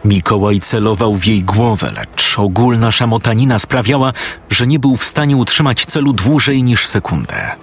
Mikołaj 0.05 0.59
celował 0.59 1.15
w 1.15 1.25
jej 1.25 1.43
głowę, 1.43 1.91
lecz 1.95 2.39
ogólna 2.39 2.91
szamotanina 2.91 3.59
sprawiała, 3.59 4.13
że 4.49 4.67
nie 4.67 4.79
był 4.79 4.97
w 4.97 5.03
stanie 5.03 5.37
utrzymać 5.37 5.85
celu 5.85 6.13
dłużej 6.13 6.63
niż 6.63 6.87
sekundę. 6.87 7.55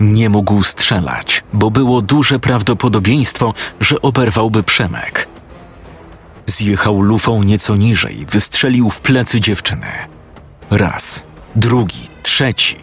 Nie 0.00 0.28
mógł 0.30 0.62
strzelać, 0.62 1.44
bo 1.52 1.70
było 1.70 2.02
duże 2.02 2.38
prawdopodobieństwo, 2.38 3.54
że 3.80 4.02
oberwałby 4.02 4.62
Przemek. 4.62 5.28
Zjechał 6.46 7.00
lufą 7.00 7.42
nieco 7.42 7.76
niżej, 7.76 8.26
wystrzelił 8.30 8.90
w 8.90 9.00
plecy 9.00 9.40
dziewczyny. 9.40 9.86
Raz, 10.70 11.22
drugi, 11.56 12.08
trzeci. 12.22 12.76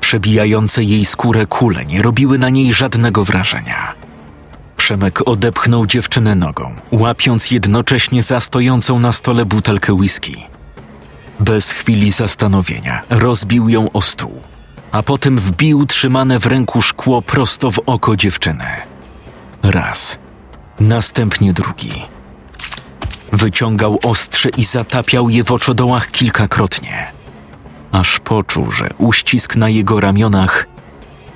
Przebijające 0.00 0.84
jej 0.84 1.04
skórę 1.04 1.46
kule 1.46 1.84
nie 1.84 2.02
robiły 2.02 2.38
na 2.38 2.48
niej 2.48 2.72
żadnego 2.72 3.24
wrażenia. 3.24 3.94
Przemek 4.76 5.28
odepchnął 5.28 5.86
dziewczynę 5.86 6.34
nogą, 6.34 6.74
łapiąc 6.90 7.50
jednocześnie 7.50 8.22
za 8.22 8.40
stojącą 8.40 8.98
na 8.98 9.12
stole 9.12 9.44
butelkę 9.44 9.92
whisky. 9.92 10.36
Bez 11.40 11.70
chwili 11.70 12.10
zastanowienia 12.10 13.02
rozbił 13.10 13.68
ją 13.68 13.92
o 13.92 14.02
stół, 14.02 14.40
a 14.92 15.02
potem 15.02 15.38
wbił 15.38 15.86
trzymane 15.86 16.38
w 16.38 16.46
ręku 16.46 16.82
szkło 16.82 17.22
prosto 17.22 17.70
w 17.70 17.78
oko 17.86 18.16
dziewczyny. 18.16 18.64
Raz, 19.62 20.18
następnie 20.80 21.52
drugi. 21.52 21.92
Wyciągał 23.32 23.98
ostrze 24.02 24.48
i 24.48 24.64
zatapiał 24.64 25.30
je 25.30 25.44
w 25.44 25.52
oczodołach 25.52 26.10
kilkakrotnie, 26.10 27.12
aż 27.92 28.18
poczuł, 28.18 28.72
że 28.72 28.88
uścisk 28.98 29.56
na 29.56 29.68
jego 29.68 30.00
ramionach 30.00 30.66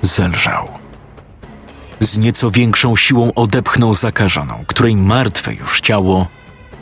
zelżał. 0.01 0.67
Z 1.99 2.17
nieco 2.17 2.51
większą 2.51 2.95
siłą 2.95 3.33
odepchnął 3.33 3.95
zakażoną, 3.95 4.63
której 4.67 4.95
martwe 4.95 5.53
już 5.53 5.81
ciało 5.81 6.27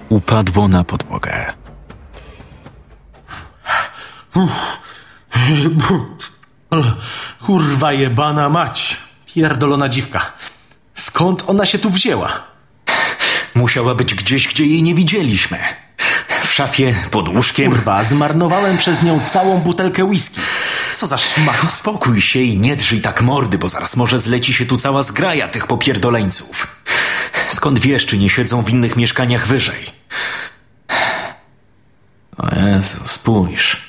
upadło 0.09 0.67
na 0.67 0.83
podłogę. 0.83 1.53
Kurwa 7.45 7.93
jebana 7.93 8.49
mać. 8.49 8.97
Pierdolona 9.25 9.89
dziwka. 9.89 10.31
Skąd 10.93 11.43
ona 11.47 11.65
się 11.65 11.79
tu 11.79 11.89
wzięła? 11.89 12.43
Musiała 13.55 13.95
być 13.95 14.15
gdzieś, 14.15 14.47
gdzie 14.47 14.65
jej 14.65 14.83
nie 14.83 14.95
widzieliśmy. 14.95 15.57
W 16.43 16.53
szafie, 16.53 16.95
pod 17.11 17.29
łóżkiem. 17.29 17.71
Kurwa, 17.71 18.03
zmarnowałem 18.03 18.77
przez 18.77 19.03
nią 19.03 19.19
całą 19.27 19.59
butelkę 19.59 20.03
whisky. 20.03 20.41
Co 20.93 21.07
za 21.07 21.17
szmach. 21.17 21.71
Spokój 21.71 22.21
się 22.21 22.39
i 22.39 22.57
nie 22.57 22.75
drżyj 22.75 23.01
tak 23.01 23.21
mordy, 23.21 23.57
bo 23.57 23.67
zaraz 23.67 23.95
może 23.95 24.19
zleci 24.19 24.53
się 24.53 24.65
tu 24.65 24.77
cała 24.77 25.03
zgraja 25.03 25.47
tych 25.47 25.67
popierdoleńców. 25.67 26.67
Skąd 27.51 27.79
wiesz, 27.79 28.05
czy 28.05 28.17
nie 28.17 28.29
siedzą 28.29 28.61
w 28.61 28.69
innych 28.69 28.95
mieszkaniach 28.95 29.47
wyżej? 29.47 29.85
O 32.37 32.55
Jezu, 32.55 32.97
spójrz. 33.05 33.88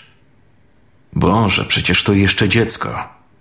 Boże, 1.12 1.64
przecież 1.64 2.04
to 2.04 2.12
jeszcze 2.12 2.48
dziecko. 2.48 2.88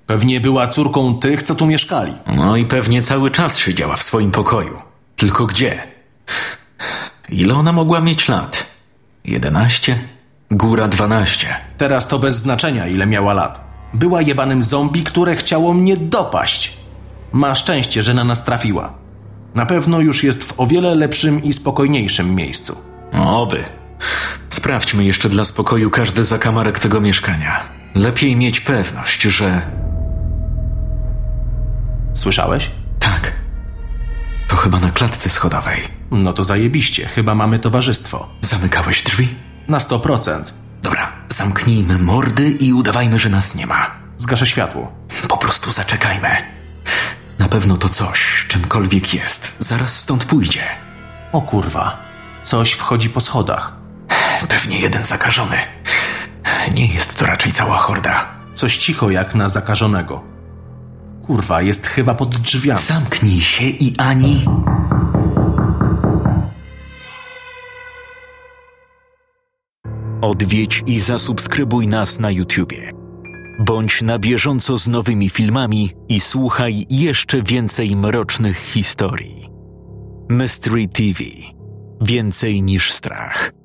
Pewnie 0.06 0.42
była 0.42 0.68
córką 0.68 1.20
tych, 1.20 1.44
co 1.44 1.56
tu 1.56 1.66
mieszkali. 1.66 2.14
No 2.36 2.56
i 2.56 2.66
pewnie 2.66 3.02
cały 3.02 3.32
czas 3.32 3.58
siedziała 3.58 3.96
w 3.96 4.04
swoim 4.04 4.32
pokoju. 4.32 4.78
Tylko 5.16 5.46
gdzie? 5.46 5.84
Ile 7.30 7.54
ona 7.56 7.72
mogła 7.72 8.02
mieć 8.02 8.28
lat? 8.28 8.66
Jedenaście? 9.26 10.00
Góra 10.52 10.88
dwanaście. 10.88 11.56
Teraz 11.78 12.08
to 12.08 12.20
bez 12.20 12.36
znaczenia, 12.36 12.88
ile 12.88 13.06
miała 13.06 13.34
lat. 13.34 13.60
Była 13.94 14.22
jebanym 14.22 14.64
zombie, 14.64 15.04
które 15.04 15.36
chciało 15.36 15.74
mnie 15.74 15.98
dopaść. 15.98 16.78
Ma 17.32 17.56
szczęście, 17.56 18.04
że 18.04 18.14
na 18.14 18.24
nas 18.24 18.44
trafiła. 18.44 18.94
Na 19.56 19.66
pewno 19.66 20.00
już 20.00 20.24
jest 20.24 20.44
w 20.44 20.60
o 20.60 20.66
wiele 20.66 20.96
lepszym 20.96 21.44
i 21.44 21.54
spokojniejszym 21.54 22.36
miejscu. 22.36 22.76
Oby. 23.14 23.64
Sprawdźmy 24.64 25.04
jeszcze 25.04 25.30
dla 25.30 25.44
spokoju 25.44 25.90
każdy 25.90 26.26
zakamarek 26.26 26.80
tego 26.80 27.02
mieszkania. 27.02 27.60
Lepiej 27.96 28.36
mieć 28.36 28.60
pewność, 28.60 29.22
że 29.22 29.62
Słyszałeś? 32.14 32.72
tak. 33.00 33.32
To 34.48 34.56
chyba 34.56 34.80
na 34.80 34.92
klatce 34.92 35.30
schodowej. 35.30 35.82
No 36.12 36.34
to 36.34 36.44
zajebiście, 36.44 37.08
chyba 37.08 37.36
mamy 37.36 37.60
towarzystwo. 37.60 38.28
Zamykałeś 38.42 39.04
drzwi? 39.04 39.28
Na 39.68 39.78
100%. 39.78 40.44
Dobra, 40.84 41.12
zamknijmy 41.28 41.98
mordy 41.98 42.50
i 42.52 42.74
udawajmy, 42.74 43.20
że 43.20 43.30
nas 43.30 43.56
nie 43.56 43.66
ma. 43.68 43.92
Zgaszę 44.18 44.46
światło. 44.48 44.92
Po 45.28 45.38
prostu 45.38 45.72
zaczekajmy. 45.72 46.30
Na 47.40 47.48
pewno 47.48 47.78
to 47.78 47.90
coś, 47.90 48.46
czymkolwiek 48.48 49.14
jest, 49.14 49.56
zaraz 49.60 49.96
stąd 50.00 50.26
pójdzie. 50.26 50.64
O 51.32 51.42
kurwa. 51.42 51.98
Coś 52.44 52.72
wchodzi 52.72 53.10
po 53.10 53.22
schodach. 53.22 53.79
Pewnie 54.48 54.80
jeden 54.80 55.04
zakażony. 55.04 55.58
Nie 56.76 56.86
jest 56.86 57.20
to 57.20 57.26
raczej 57.26 57.52
cała 57.52 57.78
horda. 57.78 58.28
Coś 58.54 58.78
cicho 58.78 59.10
jak 59.10 59.36
na 59.36 59.50
zakażonego. 59.50 60.24
Kurwa, 61.26 61.62
jest 61.62 61.88
chyba 61.88 62.16
pod 62.16 62.36
drzwiami. 62.36 62.80
Zamknij 62.80 63.42
się 63.42 63.64
i 63.64 63.94
ani. 63.98 64.46
Odwiedź 70.22 70.84
i 70.86 71.00
zasubskrybuj 71.00 71.88
nas 71.88 72.20
na 72.20 72.32
YouTubie. 72.32 72.92
Bądź 73.60 74.02
na 74.02 74.20
bieżąco 74.20 74.78
z 74.78 74.88
nowymi 74.88 75.30
filmami 75.30 75.92
i 76.10 76.20
słuchaj 76.20 76.86
jeszcze 76.90 77.44
więcej 77.44 77.96
mrocznych 77.96 78.58
historii. 78.58 79.50
Mystery 80.30 80.88
TV. 80.88 81.24
Więcej 82.02 82.62
niż 82.62 82.94
strach. 82.94 83.59